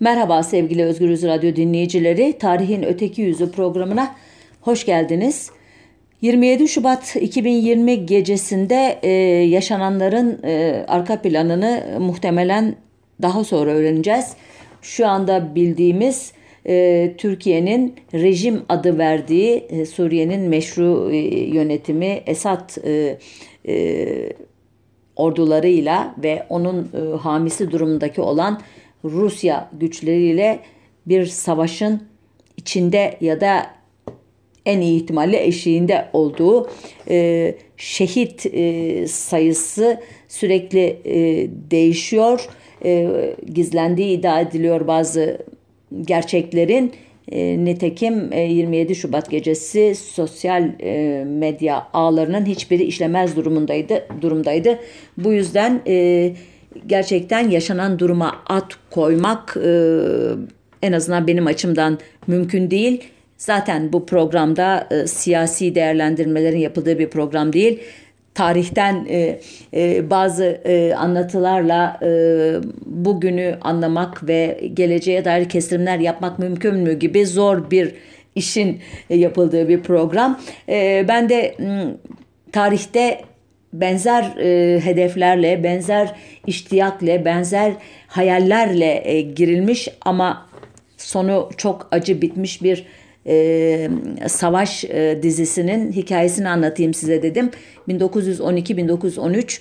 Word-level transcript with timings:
Merhaba 0.00 0.42
sevgili 0.42 0.84
Özgürüz 0.84 1.22
Radyo 1.22 1.56
dinleyicileri. 1.56 2.38
Tarihin 2.38 2.82
Öteki 2.82 3.22
Yüzü 3.22 3.52
programına 3.52 4.14
hoş 4.60 4.86
geldiniz. 4.86 5.50
27 6.20 6.68
Şubat 6.68 7.16
2020 7.16 8.06
gecesinde 8.06 8.98
e, 9.02 9.10
yaşananların 9.48 10.40
e, 10.44 10.84
arka 10.88 11.22
planını 11.22 11.84
muhtemelen 12.00 12.76
daha 13.22 13.44
sonra 13.44 13.70
öğreneceğiz. 13.70 14.32
Şu 14.82 15.06
anda 15.06 15.54
bildiğimiz 15.54 16.32
e, 16.66 17.14
Türkiye'nin 17.18 17.94
rejim 18.14 18.62
adı 18.68 18.98
verdiği 18.98 19.56
e, 19.56 19.86
Suriye'nin 19.86 20.40
meşru 20.40 21.10
e, 21.12 21.16
yönetimi 21.44 22.22
Esad 22.26 22.70
e, 22.84 23.18
e, 23.68 24.32
ordularıyla 25.16 26.14
ve 26.22 26.46
onun 26.48 26.78
e, 26.94 27.16
hamisi 27.16 27.70
durumundaki 27.70 28.20
olan 28.20 28.60
Rusya 29.04 29.70
güçleriyle 29.80 30.60
bir 31.06 31.26
savaşın 31.26 32.02
içinde 32.56 33.16
ya 33.20 33.40
da 33.40 33.66
en 34.66 34.80
iyi 34.80 35.02
ihtimalle 35.02 35.44
eşiğinde 35.44 36.08
olduğu 36.12 36.70
e, 37.10 37.54
şehit 37.76 38.46
e, 38.46 39.06
sayısı 39.06 40.00
sürekli 40.28 41.00
e, 41.04 41.48
değişiyor. 41.70 42.48
E, 42.84 43.08
gizlendiği 43.54 44.18
iddia 44.18 44.40
ediliyor 44.40 44.86
bazı 44.86 45.38
gerçeklerin. 46.02 46.92
E, 47.32 47.64
nitekim 47.64 48.32
e, 48.32 48.40
27 48.40 48.94
Şubat 48.94 49.30
gecesi 49.30 49.94
sosyal 49.94 50.70
e, 50.80 51.24
medya 51.24 51.86
ağlarının 51.92 52.46
hiçbiri 52.46 52.82
işlemez 52.82 53.36
durumundaydı. 53.36 54.06
durumdaydı. 54.20 54.78
Bu 55.18 55.32
yüzden 55.32 55.80
e, 55.86 56.32
gerçekten 56.86 57.50
yaşanan 57.50 57.98
duruma 57.98 58.42
at 58.46 58.72
koymak 58.90 59.56
e, 59.64 60.00
en 60.82 60.92
azından 60.92 61.26
benim 61.26 61.46
açımdan 61.46 61.98
mümkün 62.26 62.70
değil. 62.70 63.04
Zaten 63.36 63.92
bu 63.92 64.06
programda 64.06 64.88
e, 64.90 65.06
siyasi 65.06 65.74
değerlendirmelerin 65.74 66.58
yapıldığı 66.58 66.98
bir 66.98 67.10
program 67.10 67.52
değil. 67.52 67.80
Tarihten 68.34 69.06
e, 69.10 69.40
e, 69.74 70.10
bazı 70.10 70.44
e, 70.44 70.94
anlatılarla 70.94 71.98
e, 72.02 72.08
bugünü 72.86 73.58
anlamak 73.60 74.28
ve 74.28 74.70
geleceğe 74.74 75.24
dair 75.24 75.48
kestirimler 75.48 75.98
yapmak 75.98 76.38
mümkün 76.38 76.74
mü 76.74 76.92
gibi 76.98 77.26
zor 77.26 77.70
bir 77.70 77.94
işin 78.34 78.80
yapıldığı 79.10 79.68
bir 79.68 79.82
program. 79.82 80.40
E, 80.68 81.04
ben 81.08 81.28
de 81.28 81.56
tarihte 82.52 83.20
benzer 83.72 84.36
e, 84.38 84.80
hedeflerle, 84.80 85.64
benzer 85.64 86.14
iştiyakle, 86.46 87.24
benzer 87.24 87.72
hayallerle 88.06 89.02
e, 89.04 89.20
girilmiş 89.20 89.88
ama 90.00 90.46
sonu 90.96 91.50
çok 91.56 91.88
acı 91.90 92.22
bitmiş 92.22 92.62
bir 92.62 92.86
e, 93.26 93.90
savaş 94.28 94.84
e, 94.84 95.18
dizisinin 95.22 95.92
hikayesini 95.92 96.48
anlatayım 96.48 96.94
size 96.94 97.22
dedim. 97.22 97.50
1912-1913 97.88 99.60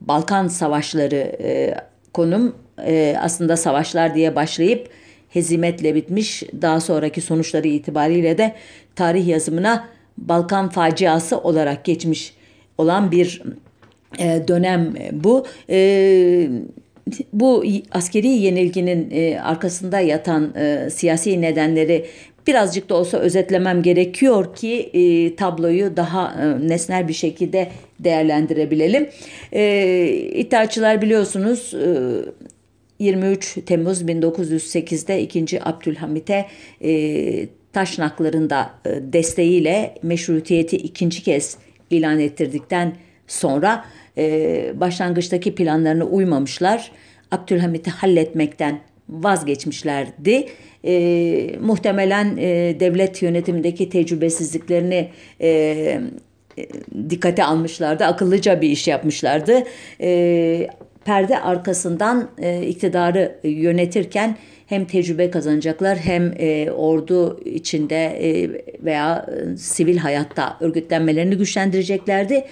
Balkan 0.00 0.48
Savaşları 0.48 1.36
e, 1.42 1.74
konum 2.12 2.56
e, 2.86 3.16
aslında 3.20 3.56
savaşlar 3.56 4.14
diye 4.14 4.36
başlayıp 4.36 4.88
hezimetle 5.28 5.94
bitmiş. 5.94 6.42
Daha 6.62 6.80
sonraki 6.80 7.20
sonuçları 7.20 7.68
itibariyle 7.68 8.38
de 8.38 8.54
tarih 8.96 9.26
yazımına 9.26 9.88
Balkan 10.18 10.68
faciası 10.68 11.38
olarak 11.38 11.84
geçmiş 11.84 12.34
olan 12.80 13.10
bir 13.10 13.42
e, 14.18 14.48
dönem 14.48 14.94
bu. 15.12 15.46
E, 15.70 16.48
bu 17.32 17.64
askeri 17.90 18.28
yenilginin 18.28 19.10
e, 19.10 19.40
arkasında 19.40 20.00
yatan 20.00 20.54
e, 20.56 20.90
siyasi 20.90 21.40
nedenleri 21.40 22.06
birazcık 22.46 22.88
da 22.88 22.94
olsa 22.94 23.18
özetlemem 23.18 23.82
gerekiyor 23.82 24.54
ki 24.54 24.90
e, 24.92 25.36
tabloyu 25.36 25.96
daha 25.96 26.34
e, 26.42 26.68
nesnel 26.68 27.08
bir 27.08 27.12
şekilde 27.12 27.70
değerlendirebilelim. 28.00 29.08
E, 29.52 30.06
İttihatçılar 30.34 31.02
biliyorsunuz 31.02 31.74
e, 31.74 33.04
23 33.04 33.58
Temmuz 33.66 34.02
1908'de 34.02 35.22
2. 35.22 35.64
Abdülhamit'e 35.64 36.46
e, 36.84 37.48
Taşnaklarında 37.72 38.70
e, 38.86 39.12
desteğiyle 39.12 39.94
meşrutiyeti 40.02 40.76
ikinci 40.76 41.22
kez 41.22 41.56
ilan 41.90 42.20
ettirdikten 42.20 42.92
sonra 43.26 43.84
e, 44.18 44.80
başlangıçtaki 44.80 45.54
planlarına 45.54 46.04
uymamışlar. 46.04 46.92
Abdülhamit'i 47.30 47.90
halletmekten 47.90 48.80
vazgeçmişlerdi. 49.08 50.46
E, 50.84 51.56
muhtemelen 51.60 52.36
e, 52.36 52.80
devlet 52.80 53.22
yönetimindeki 53.22 53.88
tecrübesizliklerini 53.88 55.08
e, 55.40 56.00
dikkate 57.10 57.44
almışlardı. 57.44 58.04
Akıllıca 58.04 58.60
bir 58.60 58.68
iş 58.68 58.88
yapmışlardı. 58.88 59.62
E, 60.00 60.68
perde 61.04 61.40
arkasından 61.40 62.30
e, 62.38 62.66
iktidarı 62.66 63.38
yönetirken 63.44 64.36
hem 64.70 64.84
tecrübe 64.84 65.30
kazanacaklar 65.30 65.98
hem 65.98 66.34
e, 66.38 66.70
ordu 66.70 67.40
içinde 67.44 68.04
e, 68.04 68.50
veya 68.84 69.26
e, 69.28 69.56
sivil 69.56 69.96
hayatta 69.96 70.56
örgütlenmelerini 70.60 71.36
güçlendireceklerdi. 71.36 72.44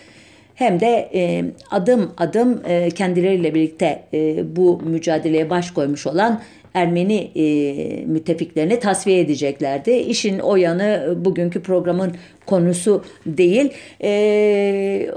Hem 0.55 0.81
de 0.81 1.11
e, 1.15 1.45
adım 1.71 2.13
adım 2.17 2.63
e, 2.69 2.91
kendileriyle 2.91 3.55
birlikte 3.55 4.03
e, 4.15 4.57
bu 4.57 4.81
mücadeleye 4.83 5.51
baş 5.51 5.71
koymuş 5.71 6.07
olan 6.07 6.43
Ermeni 6.75 7.31
e, 7.35 8.05
müttefiklerini 8.07 8.81
tasfiye 8.81 9.21
edeceklerdi. 9.21 9.91
İşin 9.91 10.39
o 10.39 10.57
yanı 10.57 11.15
bugünkü 11.25 11.63
programın 11.63 12.13
konusu 12.47 13.05
değil. 13.27 13.73
E, 14.03 15.11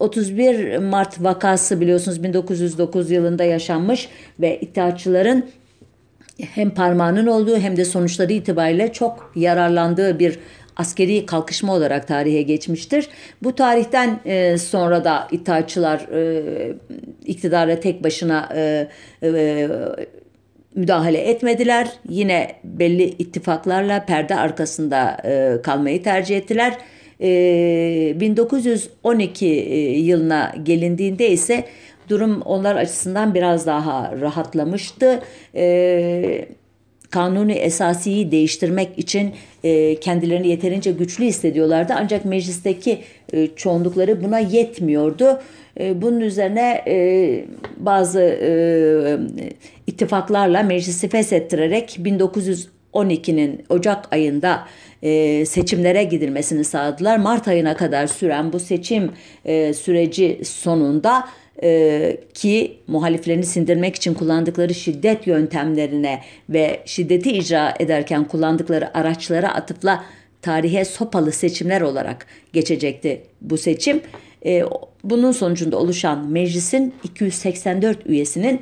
31 0.00 0.78
Mart 0.78 1.22
vakası 1.22 1.80
biliyorsunuz 1.80 2.22
1909 2.22 3.10
yılında 3.10 3.44
yaşanmış 3.44 4.08
ve 4.40 4.60
İttihatçıların 4.60 5.44
hem 6.40 6.70
parmağının 6.70 7.26
olduğu 7.26 7.58
hem 7.58 7.76
de 7.76 7.84
sonuçları 7.84 8.32
itibariyle 8.32 8.92
çok 8.92 9.32
yararlandığı 9.36 10.18
bir 10.18 10.38
askeri 10.76 11.26
kalkışma 11.26 11.74
olarak 11.74 12.08
tarihe 12.08 12.42
geçmiştir. 12.42 13.08
Bu 13.42 13.54
tarihten 13.54 14.20
e, 14.24 14.58
sonra 14.58 15.04
da 15.04 15.28
İttihatçılar 15.30 15.98
e, 15.98 16.72
iktidara 17.24 17.80
tek 17.80 18.04
başına 18.04 18.48
e, 18.54 18.88
e, 19.22 19.68
müdahale 20.74 21.18
etmediler. 21.18 21.88
Yine 22.08 22.52
belli 22.64 23.04
ittifaklarla 23.04 24.04
perde 24.04 24.34
arkasında 24.34 25.16
e, 25.24 25.62
kalmayı 25.62 26.02
tercih 26.02 26.36
ettiler. 26.36 26.74
E, 27.20 28.20
1912 28.20 29.46
e, 29.46 29.98
yılına 29.98 30.54
gelindiğinde 30.62 31.30
ise 31.30 31.64
durum 32.08 32.42
onlar 32.42 32.76
açısından 32.76 33.34
biraz 33.34 33.66
daha 33.66 34.12
rahatlamıştı. 34.20 35.20
E, 35.54 36.48
kanuni 37.10 37.52
esasiyi 37.52 38.30
değiştirmek 38.30 38.98
için 38.98 39.34
e, 39.64 40.00
kendilerini 40.00 40.48
yeterince 40.48 40.92
güçlü 40.92 41.24
hissediyorlardı. 41.24 41.92
Ancak 41.96 42.24
meclisteki 42.24 42.98
e, 43.32 43.46
çoğunlukları 43.46 44.24
buna 44.24 44.38
yetmiyordu. 44.38 45.40
E, 45.80 46.02
bunun 46.02 46.20
üzerine 46.20 46.82
e, 46.86 47.44
bazı 47.76 48.20
e, 48.20 48.50
ittifaklarla 49.86 50.62
meclisi 50.62 51.08
feshettirerek 51.08 51.98
1912'nin 52.02 53.64
Ocak 53.68 54.12
ayında 54.12 54.66
e, 55.02 55.46
seçimlere 55.46 56.04
gidilmesini 56.04 56.64
sağladılar. 56.64 57.16
Mart 57.16 57.48
ayına 57.48 57.76
kadar 57.76 58.06
süren 58.06 58.52
bu 58.52 58.60
seçim 58.60 59.10
e, 59.44 59.74
süreci 59.74 60.40
sonunda 60.44 61.24
e, 61.62 62.16
ki 62.34 62.76
muhaliflerini 62.86 63.44
sindirmek 63.44 63.96
için 63.96 64.14
kullandıkları 64.14 64.74
şiddet 64.74 65.26
yöntemlerine 65.26 66.20
ve 66.48 66.80
şiddeti 66.84 67.32
icra 67.32 67.74
ederken 67.80 68.24
kullandıkları 68.24 68.98
araçlara 68.98 69.54
atıfla 69.54 70.04
tarihe 70.42 70.84
sopalı 70.84 71.32
seçimler 71.32 71.80
olarak 71.80 72.26
geçecekti 72.52 73.22
bu 73.40 73.58
seçim. 73.58 74.00
E, 74.46 74.62
bunun 75.04 75.32
sonucunda 75.32 75.78
oluşan 75.78 76.28
meclisin 76.28 76.94
284 77.04 78.06
üyesinin 78.06 78.60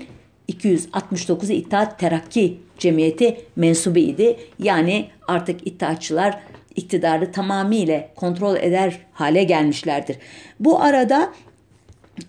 269'u 0.52 1.52
İttihat 1.52 1.98
Terakki 1.98 2.58
Cemiyeti 2.78 3.36
mensubu 3.56 3.98
idi. 3.98 4.36
Yani 4.58 5.06
artık 5.28 5.66
İttihatçılar 5.66 6.40
iktidarı 6.76 7.32
tamamıyla 7.32 8.08
kontrol 8.16 8.56
eder 8.56 8.98
hale 9.12 9.44
gelmişlerdir. 9.44 10.16
Bu 10.60 10.80
arada 10.80 11.32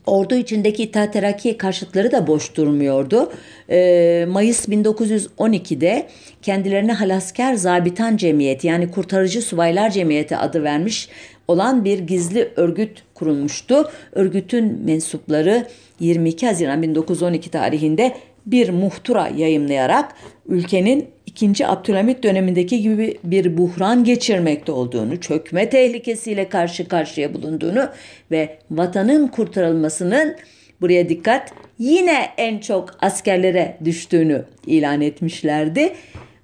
Ordu 0.06 0.36
içindeki 0.36 0.84
İttihat 0.84 1.14
Terakki 1.14 1.58
karşıtları 1.58 2.12
da 2.12 2.28
boş 2.28 2.56
durmuyordu. 2.56 3.32
Ee, 3.70 4.26
Mayıs 4.30 4.68
1912'de 4.68 6.08
kendilerine 6.42 6.94
Halasker 6.94 7.54
Zabitan 7.54 8.18
Cemiyeti 8.18 8.68
yani 8.68 8.92
Kurtarıcı 8.92 9.42
Subaylar 9.42 9.90
Cemiyeti 9.90 10.38
adı 10.38 10.64
vermiş 10.64 11.10
olan 11.48 11.86
bir 11.86 12.00
gizli 12.00 12.52
örgüt 12.56 13.04
kurulmuştu. 13.14 13.90
Örgütün 14.12 14.82
mensupları 14.86 15.68
22 16.00 16.48
Haziran 16.48 16.82
1912 16.82 17.52
tarihinde 17.52 18.16
bir 18.46 18.70
muhtıra 18.70 19.28
yayımlayarak 19.38 20.16
ülkenin 20.48 21.15
2. 21.42 21.68
Abdülhamit 21.68 22.24
dönemindeki 22.24 22.82
gibi 22.82 23.18
bir 23.24 23.58
buhran 23.58 24.04
geçirmekte 24.04 24.72
olduğunu, 24.72 25.20
çökme 25.20 25.70
tehlikesiyle 25.70 26.50
karşı 26.50 26.88
karşıya 26.88 27.34
bulunduğunu 27.34 27.90
ve 28.32 28.58
vatanın 28.72 29.28
kurtarılmasının 29.28 30.36
buraya 30.82 31.10
dikkat 31.10 31.54
yine 31.80 32.30
en 32.38 32.60
çok 32.60 32.98
askerlere 33.02 33.78
düştüğünü 33.86 34.46
ilan 34.68 35.02
etmişlerdi. 35.02 35.94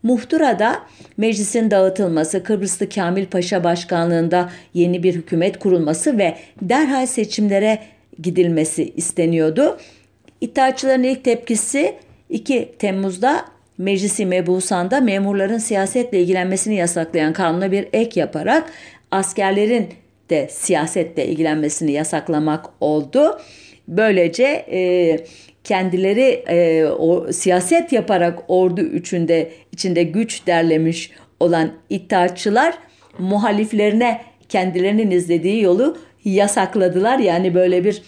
Muhtıra'da 0.04 0.80
meclisin 1.18 1.72
dağıtılması, 1.72 2.44
Kıbrıslı 2.44 2.90
Kamil 2.90 3.26
Paşa 3.26 3.64
başkanlığında 3.64 4.50
yeni 4.74 5.04
bir 5.04 5.16
hükümet 5.16 5.60
kurulması 5.60 6.18
ve 6.18 6.38
derhal 6.62 7.06
seçimlere 7.06 7.80
gidilmesi 8.22 8.94
isteniyordu. 8.96 9.78
İttihatçıların 10.42 11.04
ilk 11.04 11.24
tepkisi 11.24 11.96
2 12.30 12.72
Temmuz'da 12.80 13.46
Meclisi 13.82 14.26
Mebusan'da 14.26 15.02
memurların 15.02 15.58
siyasetle 15.58 16.22
ilgilenmesini 16.22 16.76
yasaklayan 16.76 17.34
kanuna 17.34 17.72
bir 17.72 17.88
ek 17.94 18.20
yaparak 18.20 18.72
askerlerin 19.12 19.90
de 20.30 20.48
siyasetle 20.52 21.26
ilgilenmesini 21.26 21.92
yasaklamak 21.92 22.66
oldu. 22.82 23.40
Böylece 23.88 24.44
e, 24.72 25.20
kendileri 25.64 26.44
e, 26.48 26.86
o 26.86 27.32
siyaset 27.32 27.92
yaparak 27.92 28.40
ordu 28.48 28.82
üçünde 28.82 29.52
içinde 29.72 30.04
güç 30.04 30.48
derlemiş 30.48 31.12
olan 31.40 31.72
iddiaçılar 31.90 32.78
muhaliflerine 33.20 34.22
kendilerinin 34.50 35.12
izlediği 35.12 35.62
yolu 35.62 35.98
yasakladılar. 36.26 37.20
Yani 37.20 37.56
böyle 37.56 37.84
bir 37.84 38.02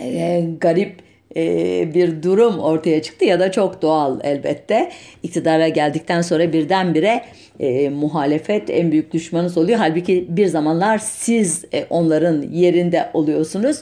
e, 0.00 0.44
garip 0.60 1.05
bir 1.94 2.22
durum 2.22 2.58
ortaya 2.58 3.02
çıktı 3.02 3.24
ya 3.24 3.40
da 3.40 3.52
çok 3.52 3.82
doğal 3.82 4.20
elbette. 4.22 4.90
İktidara 5.22 5.68
geldikten 5.68 6.22
sonra 6.22 6.52
birdenbire 6.52 7.24
e, 7.60 7.88
muhalefet 7.88 8.70
en 8.70 8.92
büyük 8.92 9.12
düşmanınız 9.12 9.58
oluyor. 9.58 9.78
Halbuki 9.78 10.26
bir 10.28 10.46
zamanlar 10.46 10.98
siz 10.98 11.64
e, 11.74 11.86
onların 11.90 12.42
yerinde 12.42 13.10
oluyorsunuz. 13.14 13.80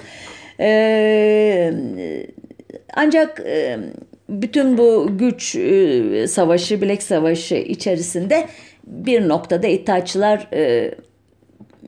E, 0.60 1.72
ancak 2.94 3.40
e, 3.40 3.78
bütün 4.28 4.78
bu 4.78 5.08
güç 5.18 5.56
e, 5.56 6.26
savaşı, 6.28 6.82
bilek 6.82 7.02
savaşı 7.02 7.54
içerisinde 7.54 8.46
bir 8.86 9.28
noktada 9.28 9.66
İttihatçılar 9.66 10.48
e, 10.52 10.94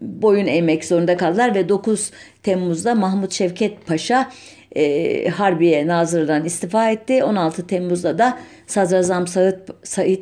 boyun 0.01 0.47
eğmek 0.47 0.85
zorunda 0.85 1.17
kaldılar 1.17 1.55
ve 1.55 1.69
9 1.69 2.11
Temmuz'da 2.43 2.95
Mahmut 2.95 3.33
Şevket 3.33 3.87
Paşa 3.87 4.31
e, 4.77 5.29
Harbiye 5.29 5.87
Nazır'dan 5.87 6.45
istifa 6.45 6.91
etti. 6.91 7.25
16 7.25 7.67
Temmuz'da 7.67 8.19
da 8.19 8.39
Sadrazam 8.67 9.27
Said, 9.27 9.69
Said 9.83 10.19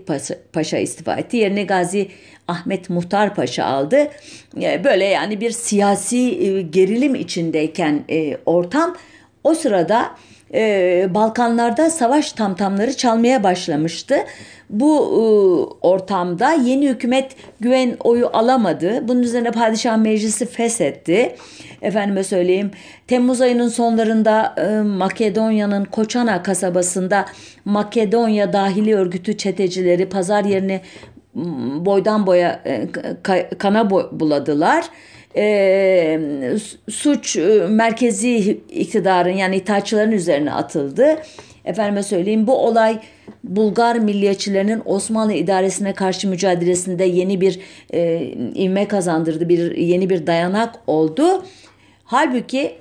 Paşa 0.53 0.79
istifa 0.79 1.15
etti. 1.15 1.37
Yerine 1.37 1.65
Gazi 1.65 2.09
Ahmet 2.49 2.91
Muhtar 2.91 3.35
Paşa 3.35 3.65
aldı. 3.65 4.09
E, 4.63 4.85
böyle 4.85 5.05
yani 5.05 5.41
bir 5.41 5.51
siyasi 5.51 6.19
e, 6.19 6.63
gerilim 6.63 7.15
içindeyken 7.15 8.05
e, 8.11 8.37
ortam 8.47 8.97
o 9.45 9.55
sırada 9.55 10.11
e, 10.55 11.07
Balkanlarda 11.15 11.91
savaş 11.91 12.33
tamtamları 12.33 12.97
çalmaya 12.97 13.43
başlamıştı. 13.43 14.17
Bu 14.71 14.97
e, 14.97 15.23
ortamda 15.87 16.53
yeni 16.53 16.89
hükümet 16.89 17.37
güven 17.61 17.97
oyu 18.01 18.31
alamadı. 18.33 19.09
Bunun 19.09 19.23
üzerine 19.23 19.51
padişah 19.51 19.97
meclisi 19.97 20.47
feshetti. 20.47 21.37
Efendime 21.83 22.25
söyleyeyim 22.25 22.71
Temmuz 23.07 23.41
ayının 23.41 23.69
sonlarında 23.69 24.55
e, 24.57 24.83
Makedonya'nın 24.83 25.85
Koçana 25.85 26.43
kasabasında 26.43 27.25
Makedonya 27.65 28.53
dahili 28.53 28.97
örgütü 28.97 29.37
çetecileri 29.37 30.09
pazar 30.09 30.45
yerini 30.45 30.81
boydan 31.85 32.27
boya 32.27 32.61
e, 32.67 32.89
kana 33.59 33.91
buladılar 33.91 34.85
e, 35.37 36.21
suç 36.91 37.37
merkezi 37.69 38.37
iktidarın 38.71 39.37
yani 39.37 39.57
itaatçıların 39.57 40.13
üzerine 40.13 40.53
atıldı. 40.53 41.17
Efendime 41.65 42.03
söyleyeyim 42.03 42.47
bu 42.47 42.57
olay 42.57 43.01
Bulgar 43.45 43.97
milliyetçilerinin 43.97 44.83
Osmanlı 44.85 45.33
idaresine 45.33 45.95
karşı 45.95 46.29
mücadelesinde 46.29 47.05
yeni 47.05 47.41
bir 47.41 47.61
e, 47.93 48.23
ivme 48.55 48.89
kazandırdı, 48.89 49.49
bir 49.49 49.77
yeni 49.77 50.11
bir 50.11 50.27
dayanak 50.27 50.75
oldu. 50.87 51.45
Halbuki 52.05 52.75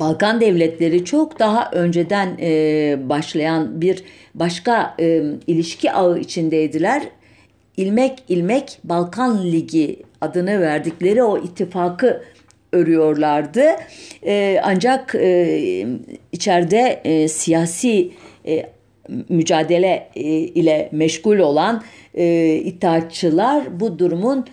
Balkan 0.00 0.40
devletleri 0.40 1.04
çok 1.04 1.38
daha 1.38 1.70
önceden 1.70 2.38
e, 2.40 3.08
başlayan 3.08 3.80
bir 3.80 4.04
başka 4.34 4.94
e, 5.00 5.22
ilişki 5.46 5.92
ağı 5.92 6.18
içindeydiler. 6.18 7.02
İlmek 7.76 8.24
ilmek 8.28 8.78
Balkan 8.84 9.44
Ligi 9.44 10.02
adını 10.22 10.60
verdikleri 10.60 11.22
o 11.22 11.38
ittifakı 11.38 12.22
örüyorlardı. 12.72 13.64
E, 14.26 14.60
ancak 14.62 15.14
e, 15.14 15.86
içeride 16.32 17.00
e, 17.04 17.28
siyasi 17.28 18.10
e, 18.46 18.66
mücadele 19.28 20.08
e, 20.16 20.22
ile 20.30 20.88
meşgul 20.92 21.38
olan 21.38 21.82
e, 22.14 22.54
itaatçılar 22.54 23.80
bu 23.80 23.98
durumun 23.98 24.46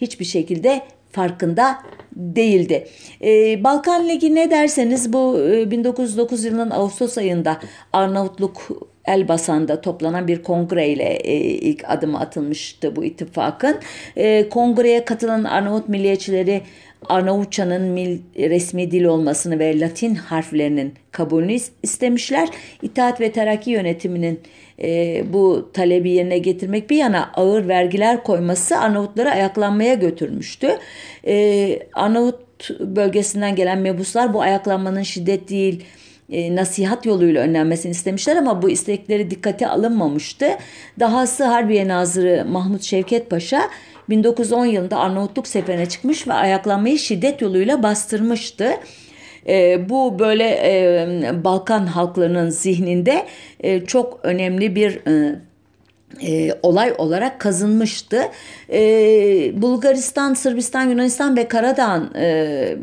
hiçbir 0.00 0.24
şekilde 0.24 0.82
farkında 1.10 1.78
değildi. 2.16 2.86
Ee, 3.22 3.64
Balkan 3.64 4.08
Ligi 4.08 4.34
ne 4.34 4.50
derseniz 4.50 5.12
bu 5.12 5.40
e, 5.40 5.70
1909 5.70 6.44
yılının 6.44 6.70
Ağustos 6.70 7.18
ayında 7.18 7.60
Arnavutluk 7.92 8.68
Elbasan'da 9.06 9.80
toplanan 9.80 10.28
bir 10.28 10.42
kongre 10.42 10.88
ile 10.88 11.14
e, 11.14 11.34
ilk 11.40 11.84
adımı 11.90 12.20
atılmıştı 12.20 12.96
bu 12.96 13.04
ittifakın. 13.04 13.78
E, 14.16 14.48
kongreye 14.48 15.04
katılan 15.04 15.44
Arnavut 15.44 15.88
milliyetçileri 15.88 16.62
Arnavutçanın 17.08 17.82
mil, 17.82 18.18
resmi 18.36 18.90
dil 18.90 19.04
olmasını 19.04 19.58
ve 19.58 19.80
Latin 19.80 20.14
harflerinin 20.14 20.94
kabulünü 21.12 21.56
istemişler. 21.82 22.48
İttihat 22.82 23.20
ve 23.20 23.32
Terakki 23.32 23.70
yönetiminin 23.70 24.40
e, 24.82 25.22
bu 25.32 25.70
talebi 25.72 26.10
yerine 26.10 26.38
getirmek 26.38 26.90
bir 26.90 26.96
yana 26.96 27.30
ağır 27.34 27.68
vergiler 27.68 28.22
koyması 28.22 28.78
Arnavutları 28.78 29.30
ayaklanmaya 29.30 29.94
götürmüştü. 29.94 30.68
E, 31.26 31.78
Arnavut 31.92 32.70
bölgesinden 32.80 33.56
gelen 33.56 33.78
mebuslar 33.78 34.34
bu 34.34 34.42
ayaklanmanın 34.42 35.02
şiddet 35.02 35.48
değil 35.48 35.84
e, 36.30 36.56
nasihat 36.56 37.06
yoluyla 37.06 37.42
önlenmesini 37.42 37.90
istemişler 37.90 38.36
ama 38.36 38.62
bu 38.62 38.70
istekleri 38.70 39.30
dikkate 39.30 39.68
alınmamıştı. 39.68 40.46
Dahası 41.00 41.44
Harbiye 41.44 41.88
Nazırı 41.88 42.44
Mahmut 42.48 42.82
Şevket 42.82 43.30
Paşa 43.30 43.62
1910 44.08 44.66
yılında 44.66 44.98
Arnavutluk 44.98 45.46
seferine 45.46 45.86
çıkmış 45.86 46.28
ve 46.28 46.32
ayaklanmayı 46.32 46.98
şiddet 46.98 47.42
yoluyla 47.42 47.82
bastırmıştı. 47.82 48.70
E, 49.48 49.88
bu 49.88 50.18
böyle 50.18 50.44
e, 50.44 51.44
Balkan 51.44 51.86
halklarının 51.86 52.50
zihninde 52.50 53.26
e, 53.60 53.84
çok 53.84 54.20
önemli 54.22 54.76
bir 54.76 55.00
e, 55.06 55.40
e, 56.22 56.58
olay 56.62 56.94
olarak 56.98 57.40
kazınmıştı. 57.40 58.22
E, 58.72 58.78
Bulgaristan, 59.62 60.34
Sırbistan, 60.34 60.82
Yunanistan 60.82 61.36
ve 61.36 61.48
Karadağ'ın 61.48 62.14
e, 62.14 62.76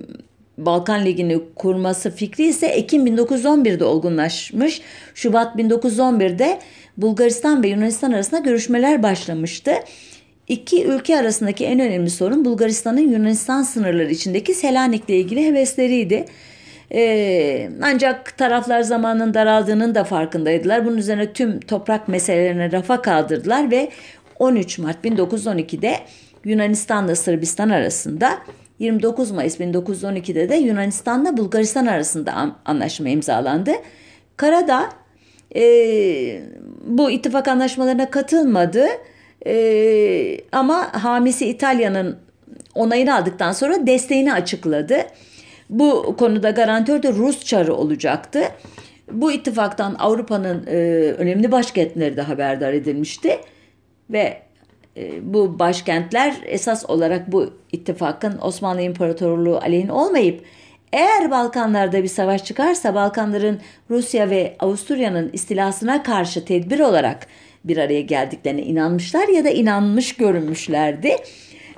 Balkan 0.57 1.05
Ligi'ni 1.05 1.39
kurması 1.55 2.11
fikri 2.11 2.43
ise 2.43 2.67
Ekim 2.67 3.07
1911'de 3.07 3.83
olgunlaşmış. 3.83 4.81
Şubat 5.15 5.55
1911'de 5.55 6.59
Bulgaristan 6.97 7.63
ve 7.63 7.67
Yunanistan 7.67 8.11
arasında 8.11 8.39
görüşmeler 8.39 9.03
başlamıştı. 9.03 9.71
İki 10.47 10.85
ülke 10.85 11.19
arasındaki 11.19 11.65
en 11.65 11.79
önemli 11.79 12.09
sorun 12.09 12.45
Bulgaristan'ın 12.45 13.11
Yunanistan 13.11 13.63
sınırları 13.63 14.11
içindeki 14.11 14.53
Selanik'le 14.53 15.09
ilgili 15.09 15.45
hevesleriydi. 15.45 16.25
Ee, 16.91 17.69
ancak 17.81 18.37
taraflar 18.37 18.81
zamanın 18.81 19.33
daraldığının 19.33 19.95
da 19.95 20.03
farkındaydılar. 20.03 20.85
Bunun 20.85 20.97
üzerine 20.97 21.33
tüm 21.33 21.59
toprak 21.59 22.07
meselelerini 22.07 22.71
rafa 22.71 23.01
kaldırdılar 23.01 23.71
ve 23.71 23.89
13 24.39 24.79
Mart 24.79 25.05
1912'de 25.05 25.95
Yunanistan'la 26.45 27.15
Sırbistan 27.15 27.69
arasında 27.69 28.39
29 28.79 29.31
Mayıs 29.31 29.59
1912'de 29.59 30.49
de 30.49 30.55
Yunanistan'la 30.55 31.37
Bulgaristan 31.37 31.85
arasında 31.85 32.55
anlaşma 32.65 33.09
imzalandı. 33.09 33.71
Karadağ 34.37 34.89
e, 35.55 35.63
bu 36.85 37.11
ittifak 37.11 37.47
anlaşmalarına 37.47 38.09
katılmadı 38.09 38.85
e, 39.45 40.37
ama 40.51 41.03
hamisi 41.03 41.45
İtalya'nın 41.45 42.17
onayını 42.75 43.15
aldıktan 43.15 43.51
sonra 43.51 43.87
desteğini 43.87 44.33
açıkladı. 44.33 44.97
Bu 45.69 46.15
konuda 46.17 46.49
garantör 46.49 47.03
de 47.03 47.13
Rus 47.13 47.45
çarı 47.45 47.73
olacaktı. 47.73 48.41
Bu 49.11 49.31
ittifaktan 49.31 49.95
Avrupa'nın 49.99 50.67
e, 50.67 50.75
önemli 51.17 51.51
başkentleri 51.51 52.17
de 52.17 52.21
haberdar 52.21 52.73
edilmişti 52.73 53.39
ve 54.09 54.41
bu 55.21 55.59
başkentler 55.59 56.35
esas 56.45 56.89
olarak 56.89 57.31
bu 57.31 57.53
ittifakın 57.71 58.37
Osmanlı 58.41 58.81
İmparatorluğu 58.81 59.57
aleyhine 59.57 59.91
olmayıp 59.91 60.45
Eğer 60.93 61.31
Balkanlarda 61.31 62.03
bir 62.03 62.07
savaş 62.07 62.43
çıkarsa 62.43 62.95
Balkanların 62.95 63.59
Rusya 63.89 64.29
ve 64.29 64.55
Avusturya'nın 64.59 65.29
istilasına 65.33 66.03
karşı 66.03 66.45
tedbir 66.45 66.79
olarak 66.79 67.27
bir 67.63 67.77
araya 67.77 68.01
geldiklerine 68.01 68.61
inanmışlar 68.61 69.27
ya 69.27 69.43
da 69.43 69.49
inanmış 69.49 70.15
görünmüşlerdi. 70.15 71.15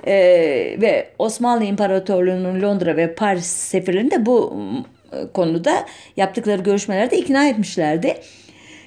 Ee, 0.06 0.76
ve 0.80 1.08
Osmanlı 1.18 1.64
İmparatorluğu'nun 1.64 2.62
Londra 2.62 2.96
ve 2.96 3.14
Paris 3.14 3.46
seferlerinde 3.46 4.26
bu 4.26 4.56
ıı, 5.12 5.32
konuda 5.32 5.86
yaptıkları 6.16 6.62
görüşmelerde 6.62 7.18
ikna 7.18 7.48
etmişlerdi. 7.48 8.14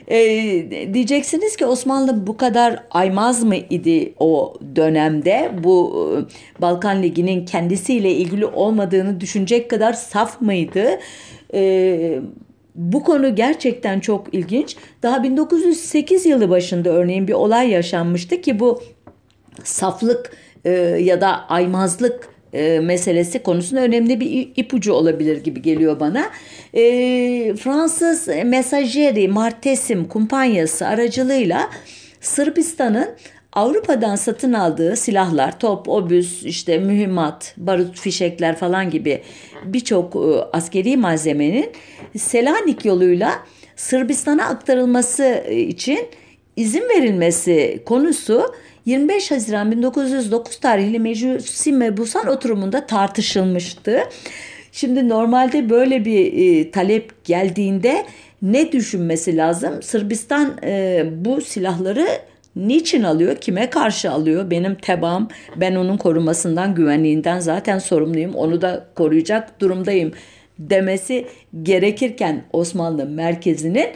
Ee, 0.09 0.93
diyeceksiniz 0.93 1.55
ki 1.55 1.65
Osmanlı 1.65 2.27
bu 2.27 2.37
kadar 2.37 2.83
aymaz 2.91 3.43
mı 3.43 3.55
idi 3.55 4.13
o 4.19 4.53
dönemde? 4.75 5.51
Bu 5.63 6.07
e, 6.57 6.61
Balkan 6.61 7.03
Ligi'nin 7.03 7.45
kendisiyle 7.45 8.11
ilgili 8.11 8.45
olmadığını 8.45 9.21
düşünecek 9.21 9.69
kadar 9.69 9.93
saf 9.93 10.41
mıydı? 10.41 10.99
Ee, 11.53 12.19
bu 12.75 13.03
konu 13.03 13.35
gerçekten 13.35 13.99
çok 13.99 14.33
ilginç. 14.33 14.75
Daha 15.03 15.23
1908 15.23 16.25
yılı 16.25 16.49
başında 16.49 16.89
örneğin 16.89 17.27
bir 17.27 17.33
olay 17.33 17.69
yaşanmıştı 17.69 18.41
ki 18.41 18.59
bu 18.59 18.81
saflık 19.63 20.31
e, 20.65 20.71
ya 21.01 21.21
da 21.21 21.49
aymazlık 21.49 22.29
e, 22.53 22.79
meselesi 22.79 23.43
konusunda 23.43 23.81
önemli 23.81 24.19
bir 24.19 24.51
ipucu 24.55 24.93
olabilir 24.93 25.43
gibi 25.43 25.61
geliyor 25.61 25.99
bana. 25.99 26.29
E, 26.73 26.81
Fransız 27.55 28.27
mesajeri 28.27 29.27
Martesim 29.27 30.07
kumpanyası 30.07 30.87
aracılığıyla 30.87 31.69
Sırbistan'ın 32.21 33.09
Avrupa'dan 33.53 34.15
satın 34.15 34.53
aldığı 34.53 34.95
silahlar, 34.95 35.59
top, 35.59 35.89
obüs, 35.89 36.43
işte 36.43 36.79
mühimmat, 36.79 37.53
barut, 37.57 37.99
fişekler 37.99 38.55
falan 38.55 38.89
gibi 38.89 39.21
birçok 39.63 40.15
e, 40.15 40.19
askeri 40.53 40.97
malzemenin 40.97 41.71
Selanik 42.17 42.85
yoluyla 42.85 43.31
Sırbistan'a 43.75 44.45
aktarılması 44.45 45.43
için 45.51 45.99
izin 46.55 46.89
verilmesi 46.89 47.83
konusu 47.85 48.53
25 48.85 49.31
Haziran 49.31 49.71
1909 49.71 50.59
tarihli 50.59 50.99
Meclisi 50.99 51.71
Mebusan 51.71 52.27
oturumunda 52.27 52.85
tartışılmıştı. 52.85 54.03
Şimdi 54.71 55.09
normalde 55.09 55.69
böyle 55.69 56.05
bir 56.05 56.33
e, 56.33 56.71
talep 56.71 57.25
geldiğinde 57.25 58.05
ne 58.41 58.71
düşünmesi 58.71 59.37
lazım? 59.37 59.83
Sırbistan 59.83 60.57
e, 60.63 61.05
bu 61.11 61.41
silahları 61.41 62.07
niçin 62.55 63.03
alıyor? 63.03 63.35
Kime 63.35 63.69
karşı 63.69 64.11
alıyor? 64.11 64.51
Benim 64.51 64.75
tebam, 64.75 65.29
ben 65.55 65.75
onun 65.75 65.97
korumasından, 65.97 66.75
güvenliğinden 66.75 67.39
zaten 67.39 67.79
sorumluyum. 67.79 68.35
Onu 68.35 68.61
da 68.61 68.85
koruyacak 68.95 69.61
durumdayım 69.61 70.11
demesi 70.59 71.25
gerekirken 71.63 72.43
Osmanlı 72.53 73.05
merkezinin 73.05 73.87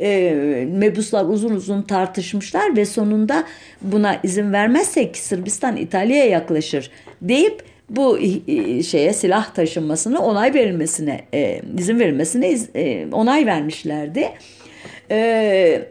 e, 0.00 0.68
mebuslar 0.72 1.24
uzun 1.24 1.50
uzun 1.50 1.82
tartışmışlar 1.82 2.76
ve 2.76 2.84
sonunda 2.84 3.44
buna 3.82 4.20
izin 4.22 4.52
vermezsek 4.52 5.16
Sırbistan 5.16 5.76
İtalya'ya 5.76 6.24
yaklaşır 6.24 6.90
deyip 7.22 7.62
bu 7.90 8.18
şeye 8.82 9.12
silah 9.12 9.54
taşınmasını 9.54 10.24
onay 10.24 10.54
verilmesine 10.54 11.20
e, 11.34 11.62
izin 11.78 11.98
verilmesine 11.98 12.58
e, 12.74 13.06
onay 13.12 13.46
vermişlerdi. 13.46 14.28
E, 15.10 15.82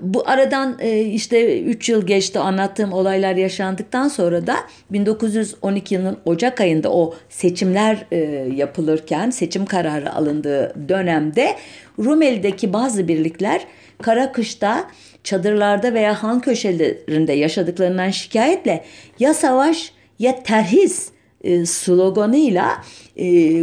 bu 0.00 0.28
aradan 0.28 0.76
e, 0.80 1.00
işte 1.00 1.62
3 1.62 1.88
yıl 1.88 2.06
geçti 2.06 2.38
anlattığım 2.38 2.92
olaylar 2.92 3.36
yaşandıktan 3.36 4.08
sonra 4.08 4.46
da 4.46 4.56
1912 4.90 5.94
yılının 5.94 6.16
Ocak 6.24 6.60
ayında 6.60 6.92
o 6.92 7.14
seçimler 7.28 8.06
e, 8.12 8.16
yapılırken 8.56 9.30
seçim 9.30 9.66
kararı 9.66 10.14
alındığı 10.14 10.88
dönemde 10.88 11.56
Rumeli'deki 11.98 12.72
bazı 12.72 13.08
birlikler 13.08 13.66
kara 14.02 14.32
kışta 14.32 14.90
çadırlarda 15.24 15.94
veya 15.94 16.22
han 16.22 16.40
köşelerinde 16.40 17.32
yaşadıklarından 17.32 18.10
şikayetle 18.10 18.84
ya 19.18 19.34
savaş 19.34 19.92
ya 20.18 20.42
terhis 20.42 21.08
e, 21.44 21.66
sloganıyla 21.66 22.82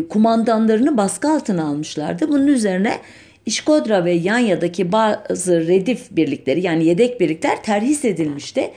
kumandanlarını 0.10 0.98
baskı 0.98 1.30
altına 1.30 1.66
almışlardı. 1.66 2.28
Bunun 2.30 2.48
üzerine 2.48 2.98
İşkodra 3.46 4.06
ve 4.06 4.12
Yanya'daki 4.12 4.92
bazı 4.92 5.68
redif 5.68 6.12
birlikleri 6.12 6.62
yani 6.62 6.86
yedek 6.86 7.20
birlikler 7.20 7.64
terhis 7.64 8.06
edilmişti. 8.06 8.72